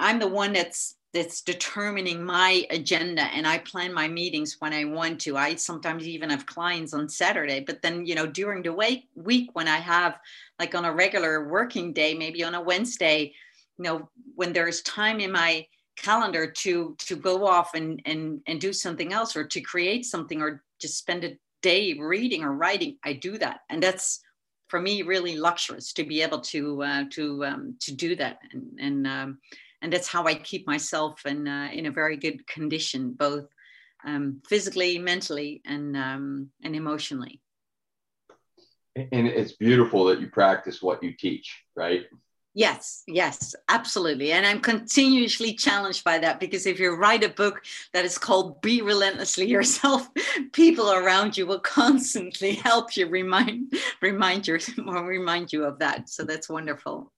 I'm 0.00 0.18
the 0.18 0.28
one 0.28 0.52
that's 0.52 0.96
that's 1.12 1.42
determining 1.42 2.22
my 2.22 2.64
agenda 2.70 3.22
and 3.22 3.44
I 3.46 3.58
plan 3.58 3.92
my 3.92 4.06
meetings 4.06 4.56
when 4.60 4.72
I 4.72 4.84
want 4.84 5.20
to. 5.22 5.36
I 5.36 5.56
sometimes 5.56 6.06
even 6.06 6.30
have 6.30 6.46
clients 6.46 6.94
on 6.94 7.08
Saturday, 7.08 7.60
but 7.60 7.82
then, 7.82 8.06
you 8.06 8.14
know, 8.14 8.26
during 8.26 8.62
the 8.62 8.72
week, 8.72 9.08
week 9.16 9.50
when 9.54 9.66
I 9.66 9.78
have 9.78 10.20
like 10.60 10.76
on 10.76 10.84
a 10.84 10.92
regular 10.92 11.48
working 11.48 11.92
day, 11.92 12.14
maybe 12.14 12.44
on 12.44 12.54
a 12.54 12.60
Wednesday, 12.60 13.34
you 13.76 13.82
know, 13.82 14.08
when 14.36 14.52
there's 14.52 14.82
time 14.82 15.18
in 15.18 15.32
my 15.32 15.66
calendar 15.96 16.50
to 16.50 16.96
to 16.98 17.16
go 17.16 17.46
off 17.46 17.74
and 17.74 18.00
and 18.06 18.40
and 18.46 18.60
do 18.60 18.72
something 18.72 19.12
else 19.12 19.36
or 19.36 19.44
to 19.44 19.60
create 19.60 20.04
something 20.04 20.40
or 20.40 20.62
just 20.80 20.96
spend 20.96 21.24
a 21.24 21.36
day 21.60 21.94
reading 21.94 22.44
or 22.44 22.52
writing, 22.52 22.96
I 23.04 23.14
do 23.14 23.36
that. 23.38 23.60
And 23.68 23.82
that's 23.82 24.20
for 24.68 24.80
me 24.80 25.02
really 25.02 25.36
luxurious 25.36 25.92
to 25.94 26.04
be 26.04 26.22
able 26.22 26.40
to 26.40 26.82
uh, 26.84 27.04
to 27.10 27.44
um, 27.44 27.74
to 27.80 27.92
do 27.92 28.14
that 28.14 28.38
and 28.52 28.78
and 28.78 29.06
um, 29.06 29.38
and 29.82 29.92
that's 29.92 30.08
how 30.08 30.24
I 30.26 30.34
keep 30.34 30.66
myself 30.66 31.24
in 31.26 31.48
uh, 31.48 31.70
in 31.72 31.86
a 31.86 31.90
very 31.90 32.16
good 32.16 32.46
condition 32.46 33.12
both 33.12 33.46
um, 34.04 34.40
physically 34.48 34.98
mentally 34.98 35.62
and 35.64 35.96
um, 35.96 36.50
and 36.62 36.74
emotionally 36.74 37.40
and 38.96 39.26
it's 39.26 39.52
beautiful 39.52 40.04
that 40.06 40.20
you 40.20 40.28
practice 40.28 40.82
what 40.82 41.02
you 41.02 41.12
teach 41.12 41.64
right 41.76 42.06
Yes, 42.52 43.04
yes, 43.06 43.54
absolutely. 43.68 44.32
And 44.32 44.44
I'm 44.44 44.60
continuously 44.60 45.54
challenged 45.54 46.02
by 46.02 46.18
that 46.18 46.40
because 46.40 46.66
if 46.66 46.80
you 46.80 46.96
write 46.96 47.22
a 47.22 47.28
book 47.28 47.62
that 47.92 48.04
is 48.04 48.18
called 48.18 48.60
Be 48.60 48.82
Relentlessly 48.82 49.46
Yourself, 49.46 50.08
people 50.52 50.90
around 50.90 51.36
you 51.36 51.46
will 51.46 51.60
constantly 51.60 52.54
help 52.64 52.96
you 52.96 53.06
remind 53.06 53.72
remind 54.02 54.48
you 54.48 54.58
remind 54.78 55.52
you 55.52 55.64
of 55.64 55.78
that. 55.78 56.08
So 56.08 56.24
that's 56.24 56.48
wonderful. 56.48 57.12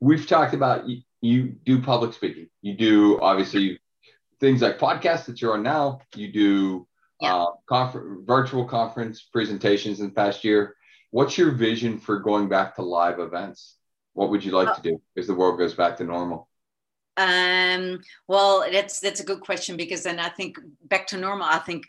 We've 0.00 0.26
talked 0.26 0.52
about 0.52 0.84
you, 1.26 1.56
do 1.64 1.80
public 1.82 2.12
speaking. 2.12 2.48
You 2.62 2.74
do 2.74 3.20
obviously 3.20 3.78
things 4.40 4.62
like 4.62 4.78
podcasts 4.78 5.26
that 5.26 5.40
you're 5.40 5.54
on 5.54 5.62
now. 5.62 6.00
You 6.14 6.32
do 6.32 6.86
yeah. 7.20 7.34
uh, 7.34 7.46
confer- 7.68 8.18
virtual 8.24 8.64
conference 8.64 9.22
presentations 9.22 10.00
in 10.00 10.06
the 10.06 10.12
past 10.12 10.44
year. 10.44 10.76
What's 11.10 11.38
your 11.38 11.52
vision 11.52 11.98
for 11.98 12.18
going 12.18 12.48
back 12.48 12.76
to 12.76 12.82
live 12.82 13.18
events? 13.18 13.76
What 14.12 14.30
would 14.30 14.44
you 14.44 14.52
like 14.52 14.74
to 14.74 14.82
do 14.82 15.00
as 15.16 15.26
the 15.26 15.34
world 15.34 15.58
goes 15.58 15.74
back 15.74 15.96
to 15.98 16.04
normal? 16.04 16.45
Um, 17.16 18.00
well, 18.28 18.66
that's 18.70 19.00
that's 19.00 19.20
a 19.20 19.24
good 19.24 19.40
question 19.40 19.76
because 19.76 20.02
then 20.02 20.18
I 20.18 20.28
think 20.28 20.58
back 20.84 21.06
to 21.08 21.16
normal. 21.16 21.46
I 21.46 21.58
think 21.58 21.86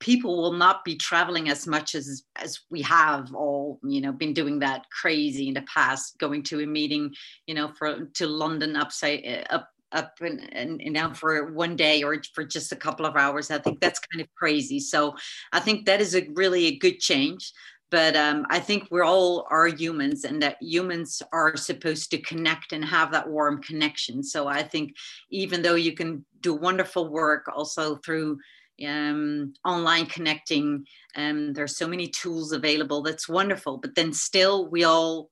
people 0.00 0.36
will 0.36 0.52
not 0.52 0.84
be 0.84 0.96
traveling 0.96 1.48
as 1.48 1.66
much 1.66 1.94
as 1.94 2.24
as 2.36 2.60
we 2.70 2.82
have 2.82 3.32
all 3.34 3.78
you 3.84 4.00
know 4.00 4.12
been 4.12 4.34
doing 4.34 4.58
that 4.60 4.86
crazy 4.90 5.48
in 5.48 5.54
the 5.54 5.62
past, 5.62 6.18
going 6.18 6.42
to 6.44 6.60
a 6.60 6.66
meeting, 6.66 7.14
you 7.46 7.54
know, 7.54 7.68
for 7.68 8.06
to 8.14 8.26
London 8.26 8.76
upside 8.76 9.46
up 9.50 9.68
up 9.92 10.14
and, 10.20 10.48
and, 10.52 10.82
and 10.82 10.92
now 10.92 11.12
for 11.14 11.52
one 11.52 11.76
day 11.76 12.02
or 12.02 12.16
for 12.34 12.44
just 12.44 12.72
a 12.72 12.76
couple 12.76 13.06
of 13.06 13.16
hours. 13.16 13.50
I 13.50 13.58
think 13.58 13.80
that's 13.80 14.00
kind 14.00 14.20
of 14.20 14.28
crazy. 14.34 14.80
So 14.80 15.14
I 15.52 15.60
think 15.60 15.86
that 15.86 16.00
is 16.00 16.14
a 16.14 16.26
really 16.34 16.66
a 16.66 16.78
good 16.78 16.98
change 16.98 17.52
but 17.94 18.16
um, 18.16 18.44
I 18.50 18.58
think 18.58 18.88
we're 18.90 19.04
all 19.04 19.46
are 19.50 19.68
humans 19.68 20.24
and 20.24 20.42
that 20.42 20.56
humans 20.60 21.22
are 21.30 21.56
supposed 21.56 22.10
to 22.10 22.18
connect 22.18 22.72
and 22.72 22.84
have 22.84 23.12
that 23.12 23.28
warm 23.28 23.62
connection. 23.62 24.24
So 24.24 24.48
I 24.48 24.64
think 24.64 24.96
even 25.30 25.62
though 25.62 25.76
you 25.76 25.92
can 25.92 26.24
do 26.40 26.54
wonderful 26.54 27.08
work 27.08 27.46
also 27.54 27.94
through 27.94 28.40
um, 28.84 29.54
online 29.64 30.06
connecting, 30.06 30.84
um, 31.14 31.52
there's 31.52 31.76
so 31.76 31.86
many 31.86 32.08
tools 32.08 32.50
available. 32.50 33.00
That's 33.00 33.28
wonderful. 33.28 33.78
But 33.78 33.94
then 33.94 34.12
still, 34.12 34.68
we 34.68 34.82
all, 34.82 35.30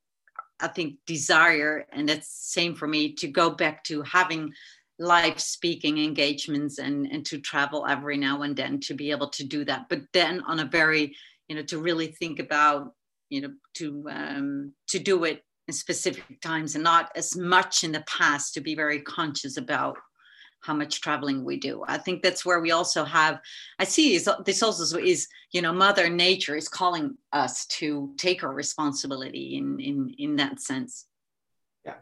I 0.60 0.68
think, 0.68 0.98
desire, 1.04 1.84
and 1.90 2.08
that's 2.08 2.28
same 2.28 2.76
for 2.76 2.86
me, 2.86 3.12
to 3.14 3.26
go 3.26 3.50
back 3.50 3.82
to 3.84 4.02
having 4.02 4.52
live 5.00 5.40
speaking 5.40 5.98
engagements 5.98 6.78
and 6.78 7.06
and 7.10 7.26
to 7.26 7.40
travel 7.40 7.84
every 7.88 8.16
now 8.16 8.42
and 8.42 8.54
then 8.54 8.78
to 8.78 8.94
be 8.94 9.10
able 9.10 9.30
to 9.30 9.42
do 9.42 9.64
that. 9.64 9.88
But 9.88 10.02
then 10.12 10.42
on 10.42 10.60
a 10.60 10.64
very 10.64 11.16
you 11.52 11.58
know 11.58 11.64
to 11.64 11.78
really 11.78 12.06
think 12.06 12.38
about 12.38 12.94
you 13.28 13.42
know 13.42 13.52
to 13.74 14.08
um, 14.08 14.72
to 14.88 14.98
do 14.98 15.24
it 15.24 15.44
in 15.68 15.74
specific 15.74 16.40
times 16.40 16.74
and 16.74 16.82
not 16.82 17.10
as 17.14 17.36
much 17.36 17.84
in 17.84 17.92
the 17.92 18.02
past 18.08 18.54
to 18.54 18.62
be 18.62 18.74
very 18.74 19.00
conscious 19.02 19.58
about 19.58 19.98
how 20.60 20.72
much 20.72 21.02
traveling 21.02 21.44
we 21.44 21.58
do. 21.58 21.84
I 21.86 21.98
think 21.98 22.22
that's 22.22 22.46
where 22.46 22.60
we 22.60 22.70
also 22.70 23.04
have 23.04 23.38
i 23.78 23.84
see 23.84 24.14
is 24.14 24.30
this 24.46 24.62
also 24.62 24.96
is 24.96 25.28
you 25.52 25.60
know 25.60 25.74
mother 25.74 26.08
nature 26.08 26.56
is 26.56 26.68
calling 26.68 27.18
us 27.34 27.66
to 27.66 28.14
take 28.16 28.42
our 28.42 28.54
responsibility 28.54 29.56
in 29.58 29.78
in 29.78 30.14
in 30.16 30.36
that 30.36 30.58
sense. 30.58 31.04
Yeah. 31.84 31.98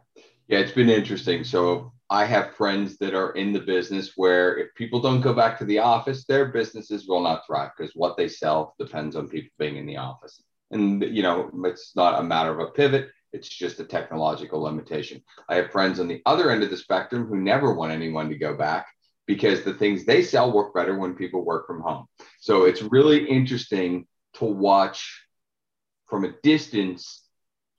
Yeah 0.46 0.60
it's 0.60 0.76
been 0.80 0.90
interesting. 0.90 1.42
So 1.42 1.92
I 2.10 2.24
have 2.24 2.56
friends 2.56 2.98
that 2.98 3.14
are 3.14 3.30
in 3.32 3.52
the 3.52 3.60
business 3.60 4.14
where 4.16 4.58
if 4.58 4.74
people 4.74 5.00
don't 5.00 5.20
go 5.20 5.32
back 5.32 5.56
to 5.58 5.64
the 5.64 5.78
office, 5.78 6.24
their 6.24 6.46
businesses 6.46 7.06
will 7.06 7.20
not 7.22 7.46
thrive 7.46 7.70
because 7.76 7.94
what 7.94 8.16
they 8.16 8.26
sell 8.26 8.74
depends 8.80 9.14
on 9.14 9.28
people 9.28 9.52
being 9.60 9.76
in 9.76 9.86
the 9.86 9.96
office. 9.96 10.42
And, 10.72 11.02
you 11.02 11.22
know, 11.22 11.50
it's 11.64 11.94
not 11.94 12.18
a 12.18 12.24
matter 12.24 12.50
of 12.50 12.68
a 12.68 12.72
pivot, 12.72 13.10
it's 13.32 13.48
just 13.48 13.78
a 13.78 13.84
technological 13.84 14.60
limitation. 14.60 15.22
I 15.48 15.54
have 15.54 15.70
friends 15.70 16.00
on 16.00 16.08
the 16.08 16.20
other 16.26 16.50
end 16.50 16.64
of 16.64 16.70
the 16.70 16.76
spectrum 16.76 17.26
who 17.26 17.36
never 17.36 17.74
want 17.74 17.92
anyone 17.92 18.28
to 18.30 18.36
go 18.36 18.56
back 18.56 18.88
because 19.28 19.62
the 19.62 19.74
things 19.74 20.04
they 20.04 20.24
sell 20.24 20.52
work 20.52 20.74
better 20.74 20.98
when 20.98 21.14
people 21.14 21.44
work 21.44 21.68
from 21.68 21.80
home. 21.80 22.06
So 22.40 22.64
it's 22.64 22.82
really 22.82 23.24
interesting 23.24 24.08
to 24.34 24.46
watch 24.46 25.24
from 26.08 26.24
a 26.24 26.32
distance, 26.42 27.22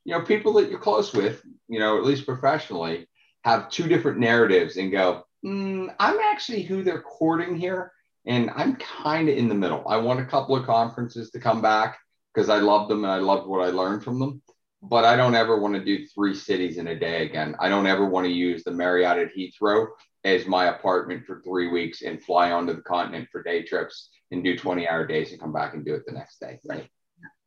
you 0.06 0.14
know, 0.14 0.22
people 0.22 0.54
that 0.54 0.70
you're 0.70 0.80
close 0.80 1.12
with, 1.12 1.44
you 1.68 1.80
know, 1.80 1.98
at 1.98 2.06
least 2.06 2.26
professionally 2.26 3.10
have 3.44 3.70
two 3.70 3.88
different 3.88 4.20
narratives 4.20 4.78
and 4.78 4.92
go, 4.92 5.24
mm, 5.46 5.94
I'm 6.00 6.20
actually 6.20 6.64
who 6.64 6.84
they're 6.84 7.02
courting 7.02 7.56
here. 7.56 7.92
And 8.26 8.52
I'm 8.56 8.76
kind 8.76 9.30
of 9.30 9.38
in 9.38 9.50
the 9.50 9.56
middle. 9.56 9.84
I 9.88 9.98
want 9.98 10.20
a 10.20 10.26
couple 10.26 10.56
of 10.56 10.66
conferences 10.66 11.32
to 11.32 11.40
come 11.40 11.62
back 11.62 11.98
because 12.34 12.50
I 12.50 12.60
love 12.60 12.88
them 12.88 13.04
and 13.04 13.12
I 13.12 13.18
loved 13.18 13.48
what 13.48 13.68
I 13.68 13.72
learned 13.72 14.04
from 14.04 14.20
them. 14.20 14.42
But 14.84 15.06
I 15.06 15.16
don't 15.16 15.36
ever 15.36 15.60
want 15.60 15.74
to 15.76 15.84
do 15.84 16.06
three 16.08 16.36
cities 16.36 16.78
in 16.78 16.88
a 16.88 17.00
day 17.00 17.26
again. 17.26 17.56
I 17.60 17.70
don't 17.70 17.88
ever 17.88 18.06
want 18.06 18.26
to 18.26 18.32
use 18.32 18.64
the 18.64 18.72
Marriott 18.72 19.18
at 19.18 19.36
Heathrow 19.36 19.88
as 20.24 20.46
my 20.46 20.66
apartment 20.66 21.26
for 21.26 21.42
three 21.42 21.68
weeks 21.68 22.02
and 22.04 22.24
fly 22.24 22.52
onto 22.52 22.74
the 22.76 22.82
continent 22.82 23.28
for 23.32 23.44
day 23.44 23.64
trips 23.64 24.10
and 24.32 24.44
do 24.44 24.58
20 24.58 24.88
hour 24.88 25.06
days 25.06 25.32
and 25.32 25.42
come 25.42 25.54
back 25.54 25.74
and 25.74 25.86
do 25.86 25.94
it 25.94 26.04
the 26.06 26.14
next 26.14 26.40
day. 26.40 26.60
Right. 26.64 26.90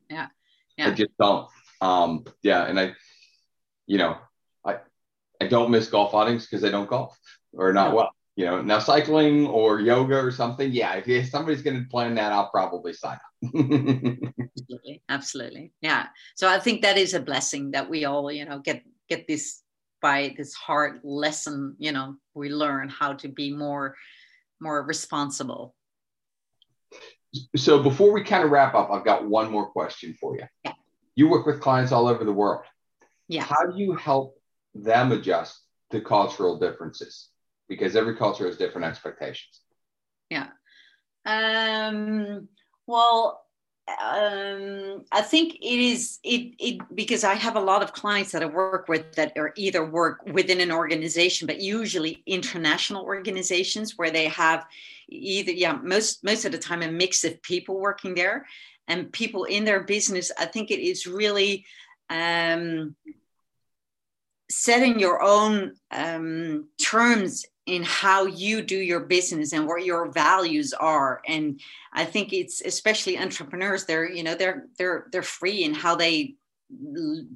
Yeah. 0.09 0.27
Yeah. 0.77 0.87
I 0.87 0.91
just 0.91 1.11
don't. 1.19 1.47
Um, 1.81 2.25
yeah. 2.41 2.65
And 2.65 2.79
I, 2.79 2.93
you 3.85 3.97
know, 3.97 4.17
I 5.41 5.47
don't 5.47 5.71
miss 5.71 5.87
golf 5.87 6.13
outings 6.13 6.45
because 6.45 6.63
I 6.63 6.71
don't 6.71 6.89
golf 6.89 7.17
or 7.53 7.73
not 7.73 7.93
well. 7.93 8.11
You 8.35 8.45
know, 8.45 8.61
now 8.61 8.79
cycling 8.79 9.47
or 9.47 9.79
yoga 9.79 10.17
or 10.17 10.29
something. 10.29 10.69
Yeah, 10.69 11.01
if 11.05 11.29
somebody's 11.29 11.61
going 11.61 11.81
to 11.81 11.89
plan 11.89 12.15
that, 12.15 12.33
I'll 12.33 12.49
probably 12.49 12.91
sign 12.91 13.13
up. 13.13 13.21
absolutely, 13.55 15.01
absolutely. 15.07 15.71
Yeah. 15.81 16.07
So 16.35 16.49
I 16.49 16.59
think 16.59 16.81
that 16.81 16.97
is 16.97 17.13
a 17.13 17.21
blessing 17.21 17.71
that 17.71 17.89
we 17.89 18.03
all, 18.03 18.29
you 18.29 18.43
know, 18.43 18.59
get 18.59 18.83
get 19.07 19.25
this 19.25 19.61
by 20.01 20.33
this 20.37 20.53
hard 20.53 20.99
lesson. 21.03 21.75
You 21.79 21.93
know, 21.93 22.15
we 22.33 22.49
learn 22.49 22.89
how 22.89 23.13
to 23.13 23.29
be 23.29 23.53
more 23.53 23.95
more 24.59 24.83
responsible. 24.83 25.73
So 27.55 27.81
before 27.81 28.11
we 28.11 28.23
kind 28.23 28.43
of 28.43 28.51
wrap 28.51 28.75
up, 28.75 28.91
I've 28.91 29.05
got 29.05 29.27
one 29.27 29.51
more 29.51 29.67
question 29.67 30.15
for 30.19 30.35
you. 30.35 30.43
Yeah. 30.63 30.73
You 31.15 31.29
work 31.29 31.45
with 31.45 31.61
clients 31.61 31.91
all 31.91 32.07
over 32.07 32.23
the 32.23 32.33
world. 32.33 32.63
Yeah. 33.27 33.43
How 33.43 33.65
do 33.65 33.77
you 33.77 33.93
help 33.93 34.35
them 34.75 35.11
adjust 35.11 35.61
to 35.91 36.01
cultural 36.01 36.59
differences 36.59 37.29
because 37.67 37.95
every 37.95 38.15
culture 38.15 38.45
has 38.45 38.57
different 38.57 38.85
expectations. 38.85 39.61
Yeah. 40.29 40.47
Um, 41.25 42.47
well, 42.85 43.45
um, 43.87 45.05
I 45.11 45.21
think 45.21 45.55
it 45.55 45.79
is 45.79 46.19
it, 46.23 46.55
it 46.59 46.95
because 46.95 47.23
I 47.23 47.35
have 47.35 47.55
a 47.55 47.61
lot 47.61 47.83
of 47.83 47.93
clients 47.93 48.31
that 48.31 48.41
I 48.41 48.47
work 48.47 48.87
with 48.87 49.13
that 49.13 49.33
are 49.37 49.53
either 49.55 49.85
work 49.85 50.25
within 50.25 50.59
an 50.59 50.71
organization, 50.71 51.45
but 51.45 51.61
usually 51.61 52.23
international 52.25 53.05
organizations 53.05 53.95
where 53.95 54.09
they 54.09 54.27
have 54.27 54.65
either 55.07 55.51
yeah 55.51 55.77
most 55.83 56.23
most 56.23 56.45
of 56.45 56.51
the 56.51 56.57
time 56.57 56.81
a 56.81 56.91
mix 56.91 57.23
of 57.23 57.39
people 57.43 57.79
working 57.79 58.15
there 58.15 58.47
and 58.87 59.11
people 59.11 59.43
in 59.43 59.65
their 59.65 59.83
business. 59.83 60.31
I 60.37 60.47
think 60.47 60.71
it 60.71 60.79
is 60.79 61.05
really 61.05 61.65
um, 62.09 62.95
setting 64.49 64.99
your 64.99 65.21
own 65.21 65.73
um, 65.91 66.67
terms 66.81 67.45
in 67.65 67.83
how 67.83 68.25
you 68.25 68.61
do 68.61 68.77
your 68.77 69.01
business 69.01 69.53
and 69.53 69.65
what 69.67 69.83
your 69.83 70.11
values 70.11 70.71
are 70.73 71.21
and 71.27 71.59
i 71.93 72.05
think 72.05 72.31
it's 72.31 72.61
especially 72.61 73.17
entrepreneurs 73.17 73.85
they're 73.85 74.07
you 74.07 74.23
know 74.23 74.35
they're 74.35 74.67
they're 74.77 75.07
they're 75.11 75.23
free 75.23 75.63
in 75.63 75.73
how 75.73 75.95
they 75.95 76.35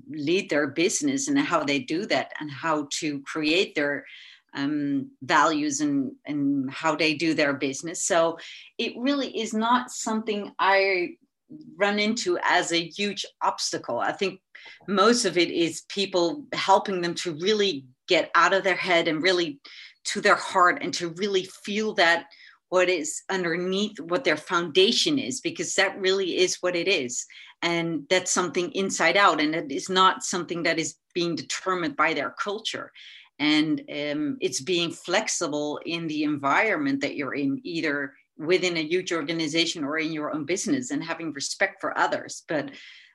lead 0.08 0.50
their 0.50 0.68
business 0.68 1.28
and 1.28 1.40
how 1.40 1.64
they 1.64 1.80
do 1.80 2.06
that 2.06 2.32
and 2.40 2.52
how 2.52 2.88
to 2.92 3.22
create 3.22 3.74
their 3.74 4.06
um, 4.56 5.10
values 5.24 5.82
and 5.82 6.12
and 6.26 6.70
how 6.72 6.96
they 6.96 7.16
do 7.16 7.34
their 7.34 7.54
business 7.54 8.04
so 8.04 8.38
it 8.78 8.94
really 8.98 9.36
is 9.36 9.54
not 9.54 9.90
something 9.90 10.52
i 10.60 11.10
run 11.78 12.00
into 12.00 12.38
as 12.44 12.72
a 12.72 12.90
huge 12.90 13.26
obstacle. 13.42 14.00
I 14.00 14.12
think 14.12 14.40
most 14.88 15.26
of 15.26 15.38
it 15.38 15.50
is 15.52 15.84
people 15.90 16.46
helping 16.54 17.02
them 17.02 17.14
to 17.16 17.38
really 17.40 17.86
get 18.08 18.32
out 18.36 18.54
of 18.54 18.64
their 18.64 18.76
head 18.76 19.08
and 19.08 19.22
really 19.22 19.60
to 20.06 20.22
their 20.22 20.36
heart 20.36 20.80
and 20.82 20.94
to 20.96 21.10
really 21.10 21.44
feel 21.64 21.94
that 21.94 22.26
what 22.70 22.90
is 22.90 23.24
underneath 23.30 24.00
what 24.00 24.24
their 24.24 24.38
foundation 24.38 25.18
is 25.18 25.42
because 25.42 25.74
that 25.76 26.00
really 26.00 26.38
is 26.38 26.58
what 26.62 26.76
it 26.76 26.88
is. 26.88 27.26
And 27.62 28.04
that's 28.10 28.32
something 28.32 28.72
inside 28.72 29.18
out 29.18 29.42
and 29.42 29.54
it 29.54 29.72
is 29.72 29.90
not 29.90 30.24
something 30.24 30.64
that 30.64 30.80
is 30.80 30.96
being 31.14 31.36
determined 31.36 31.96
by 31.96 32.14
their 32.14 32.36
culture. 32.42 32.92
And 33.40 33.80
um, 33.90 34.38
it's 34.42 34.62
being 34.62 34.92
flexible 34.92 35.80
in 35.86 36.08
the 36.08 36.24
environment 36.24 37.02
that 37.02 37.16
you're 37.16 37.36
in 37.36 37.60
either 37.64 38.14
within 38.38 38.78
a 38.78 38.84
huge 38.84 39.12
organization 39.12 39.84
or 39.84 39.98
in 39.98 40.14
your 40.14 40.34
own 40.34 40.46
business 40.46 40.92
and 40.92 41.04
having 41.04 41.34
respect 41.34 41.82
for 41.82 41.98
others. 41.98 42.44
But 42.48 42.72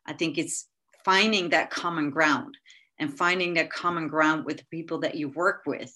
I 0.07 0.12
think 0.12 0.37
it's 0.37 0.66
finding 1.04 1.50
that 1.50 1.70
common 1.70 2.10
ground 2.10 2.56
and 2.98 3.16
finding 3.16 3.54
that 3.54 3.70
common 3.70 4.08
ground 4.08 4.44
with 4.44 4.58
the 4.58 4.64
people 4.70 4.98
that 5.00 5.14
you 5.14 5.28
work 5.30 5.62
with 5.66 5.92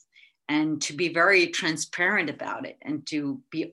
and 0.49 0.81
to 0.83 0.93
be 0.95 1.13
very 1.13 1.47
transparent 1.49 2.31
about 2.31 2.67
it 2.67 2.77
and 2.83 3.07
to 3.07 3.41
be 3.51 3.71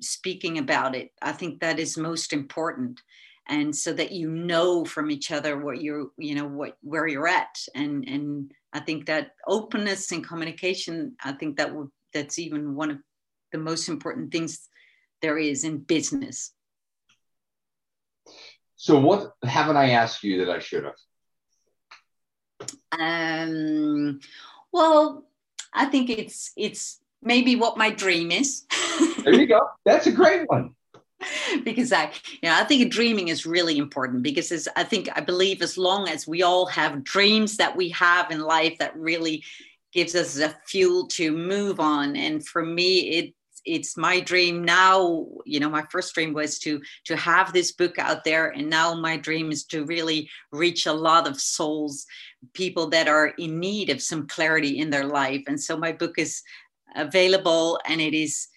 speaking 0.00 0.58
about 0.58 0.94
it. 0.94 1.10
I 1.22 1.32
think 1.32 1.60
that 1.60 1.78
is 1.78 1.96
most 1.96 2.32
important. 2.32 3.00
And 3.48 3.74
so 3.74 3.92
that 3.92 4.10
you 4.10 4.28
know 4.28 4.84
from 4.84 5.10
each 5.10 5.30
other 5.30 5.58
what 5.58 5.80
you're, 5.80 6.08
you 6.18 6.34
know, 6.34 6.46
what 6.46 6.76
where 6.82 7.06
you're 7.06 7.28
at. 7.28 7.56
And 7.76 8.06
and 8.08 8.50
I 8.72 8.80
think 8.80 9.06
that 9.06 9.30
openness 9.46 10.10
and 10.10 10.26
communication, 10.26 11.14
I 11.22 11.32
think 11.32 11.56
that 11.56 11.72
would 11.72 11.88
that's 12.12 12.38
even 12.38 12.74
one 12.74 12.90
of 12.90 12.98
the 13.52 13.58
most 13.58 13.88
important 13.88 14.32
things 14.32 14.68
there 15.22 15.38
is 15.38 15.62
in 15.62 15.78
business. 15.78 16.52
So, 18.76 18.98
what 18.98 19.32
haven't 19.42 19.76
I 19.76 19.90
asked 19.90 20.22
you 20.22 20.44
that 20.44 20.50
I 20.54 20.58
should 20.58 20.84
have? 20.84 20.94
Um, 22.98 24.20
well, 24.72 25.24
I 25.72 25.86
think 25.86 26.10
it's 26.10 26.52
it's 26.56 27.00
maybe 27.22 27.56
what 27.56 27.78
my 27.78 27.90
dream 27.90 28.30
is. 28.30 28.64
there 29.24 29.34
you 29.34 29.46
go. 29.46 29.60
That's 29.84 30.06
a 30.06 30.12
great 30.12 30.48
one. 30.48 30.74
because 31.64 31.92
I, 31.92 32.10
yeah, 32.42 32.58
I 32.58 32.64
think 32.64 32.92
dreaming 32.92 33.28
is 33.28 33.46
really 33.46 33.78
important 33.78 34.22
because 34.22 34.52
as 34.52 34.68
I 34.76 34.84
think 34.84 35.08
I 35.16 35.20
believe 35.20 35.62
as 35.62 35.78
long 35.78 36.08
as 36.08 36.26
we 36.26 36.42
all 36.42 36.66
have 36.66 37.04
dreams 37.04 37.56
that 37.56 37.74
we 37.74 37.88
have 37.90 38.30
in 38.30 38.40
life 38.40 38.78
that 38.78 38.96
really 38.96 39.42
gives 39.92 40.14
us 40.14 40.38
a 40.38 40.54
fuel 40.66 41.06
to 41.06 41.32
move 41.32 41.80
on. 41.80 42.16
And 42.16 42.46
for 42.46 42.62
me, 42.62 42.98
it 43.18 43.34
it's 43.66 43.96
my 43.96 44.20
dream 44.20 44.64
now 44.64 45.26
you 45.44 45.60
know 45.60 45.68
my 45.68 45.84
first 45.90 46.14
dream 46.14 46.32
was 46.32 46.58
to 46.58 46.80
to 47.04 47.16
have 47.16 47.52
this 47.52 47.72
book 47.72 47.98
out 47.98 48.24
there 48.24 48.50
and 48.50 48.70
now 48.70 48.94
my 48.94 49.16
dream 49.16 49.50
is 49.50 49.64
to 49.64 49.84
really 49.84 50.28
reach 50.52 50.86
a 50.86 50.92
lot 50.92 51.28
of 51.28 51.40
souls 51.40 52.06
people 52.54 52.88
that 52.88 53.08
are 53.08 53.28
in 53.38 53.58
need 53.58 53.90
of 53.90 54.00
some 54.00 54.26
clarity 54.26 54.78
in 54.78 54.90
their 54.90 55.06
life 55.06 55.42
and 55.48 55.60
so 55.60 55.76
my 55.76 55.92
book 55.92 56.18
is 56.18 56.42
available 56.94 57.78
and 57.86 58.00
it 58.00 58.14
is 58.14 58.48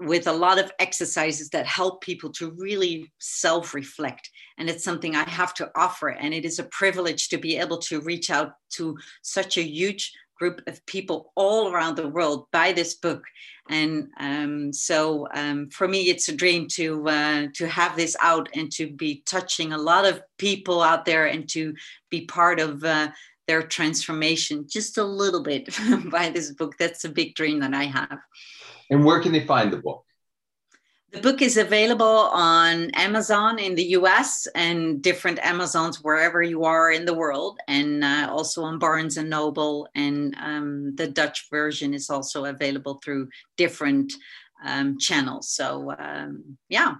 with 0.00 0.26
a 0.26 0.32
lot 0.32 0.58
of 0.58 0.70
exercises 0.78 1.48
that 1.50 1.66
help 1.66 2.02
people 2.02 2.30
to 2.30 2.50
really 2.58 3.10
self 3.18 3.72
reflect. 3.72 4.30
And 4.58 4.68
it's 4.68 4.84
something 4.84 5.14
I 5.16 5.28
have 5.28 5.54
to 5.54 5.70
offer. 5.74 6.08
And 6.08 6.34
it 6.34 6.44
is 6.44 6.58
a 6.58 6.64
privilege 6.64 7.28
to 7.30 7.38
be 7.38 7.56
able 7.56 7.78
to 7.78 8.00
reach 8.00 8.30
out 8.30 8.52
to 8.72 8.96
such 9.22 9.56
a 9.56 9.62
huge 9.62 10.12
group 10.38 10.60
of 10.66 10.84
people 10.86 11.32
all 11.34 11.72
around 11.72 11.96
the 11.96 12.08
world 12.08 12.46
buy 12.52 12.72
this 12.72 12.94
book. 12.94 13.24
And 13.68 14.08
um, 14.18 14.72
so 14.72 15.26
um, 15.34 15.68
for 15.70 15.88
me, 15.88 16.08
it's 16.08 16.28
a 16.28 16.36
dream 16.36 16.68
to 16.72 17.08
uh, 17.08 17.46
to 17.54 17.66
have 17.66 17.96
this 17.96 18.16
out 18.20 18.48
and 18.54 18.70
to 18.72 18.88
be 18.88 19.22
touching 19.26 19.72
a 19.72 19.78
lot 19.78 20.04
of 20.04 20.22
people 20.38 20.82
out 20.82 21.04
there 21.04 21.26
and 21.26 21.48
to 21.50 21.74
be 22.10 22.26
part 22.26 22.60
of 22.60 22.84
uh, 22.84 23.08
their 23.48 23.62
transformation 23.62 24.66
just 24.68 24.98
a 24.98 25.04
little 25.04 25.42
bit 25.42 25.68
by 26.10 26.30
this 26.30 26.52
book. 26.52 26.76
That's 26.78 27.04
a 27.04 27.08
big 27.08 27.34
dream 27.34 27.60
that 27.60 27.74
I 27.74 27.84
have. 27.84 28.18
And 28.90 29.04
where 29.04 29.20
can 29.20 29.32
they 29.32 29.44
find 29.46 29.72
the 29.72 29.78
book? 29.78 30.05
The 31.16 31.22
book 31.22 31.40
is 31.40 31.56
available 31.56 32.28
on 32.34 32.90
Amazon 32.90 33.58
in 33.58 33.74
the 33.74 33.96
US 34.00 34.46
and 34.54 35.00
different 35.00 35.38
Amazons 35.38 36.04
wherever 36.04 36.42
you 36.42 36.64
are 36.64 36.90
in 36.90 37.06
the 37.06 37.14
world, 37.14 37.58
and 37.66 38.04
uh, 38.04 38.28
also 38.30 38.62
on 38.64 38.78
Barnes 38.78 39.16
and 39.16 39.30
Noble. 39.30 39.88
And 39.94 40.36
um, 40.38 40.94
the 40.94 41.08
Dutch 41.08 41.48
version 41.50 41.94
is 41.94 42.10
also 42.10 42.44
available 42.44 43.00
through 43.02 43.30
different 43.56 44.12
um, 44.62 44.98
channels. 44.98 45.48
So, 45.48 45.94
um, 45.98 46.58
yeah. 46.68 46.96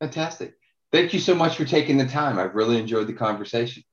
Fantastic. 0.00 0.54
Thank 0.90 1.14
you 1.14 1.20
so 1.20 1.36
much 1.36 1.56
for 1.56 1.64
taking 1.64 1.98
the 1.98 2.06
time. 2.06 2.40
I've 2.40 2.56
really 2.56 2.76
enjoyed 2.76 3.06
the 3.06 3.12
conversation. 3.12 3.84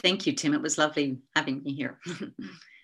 Thank 0.00 0.26
you, 0.26 0.32
Tim. 0.32 0.54
It 0.54 0.62
was 0.62 0.78
lovely 0.78 1.18
having 1.34 1.62
me 1.62 1.74
here. 1.74 2.00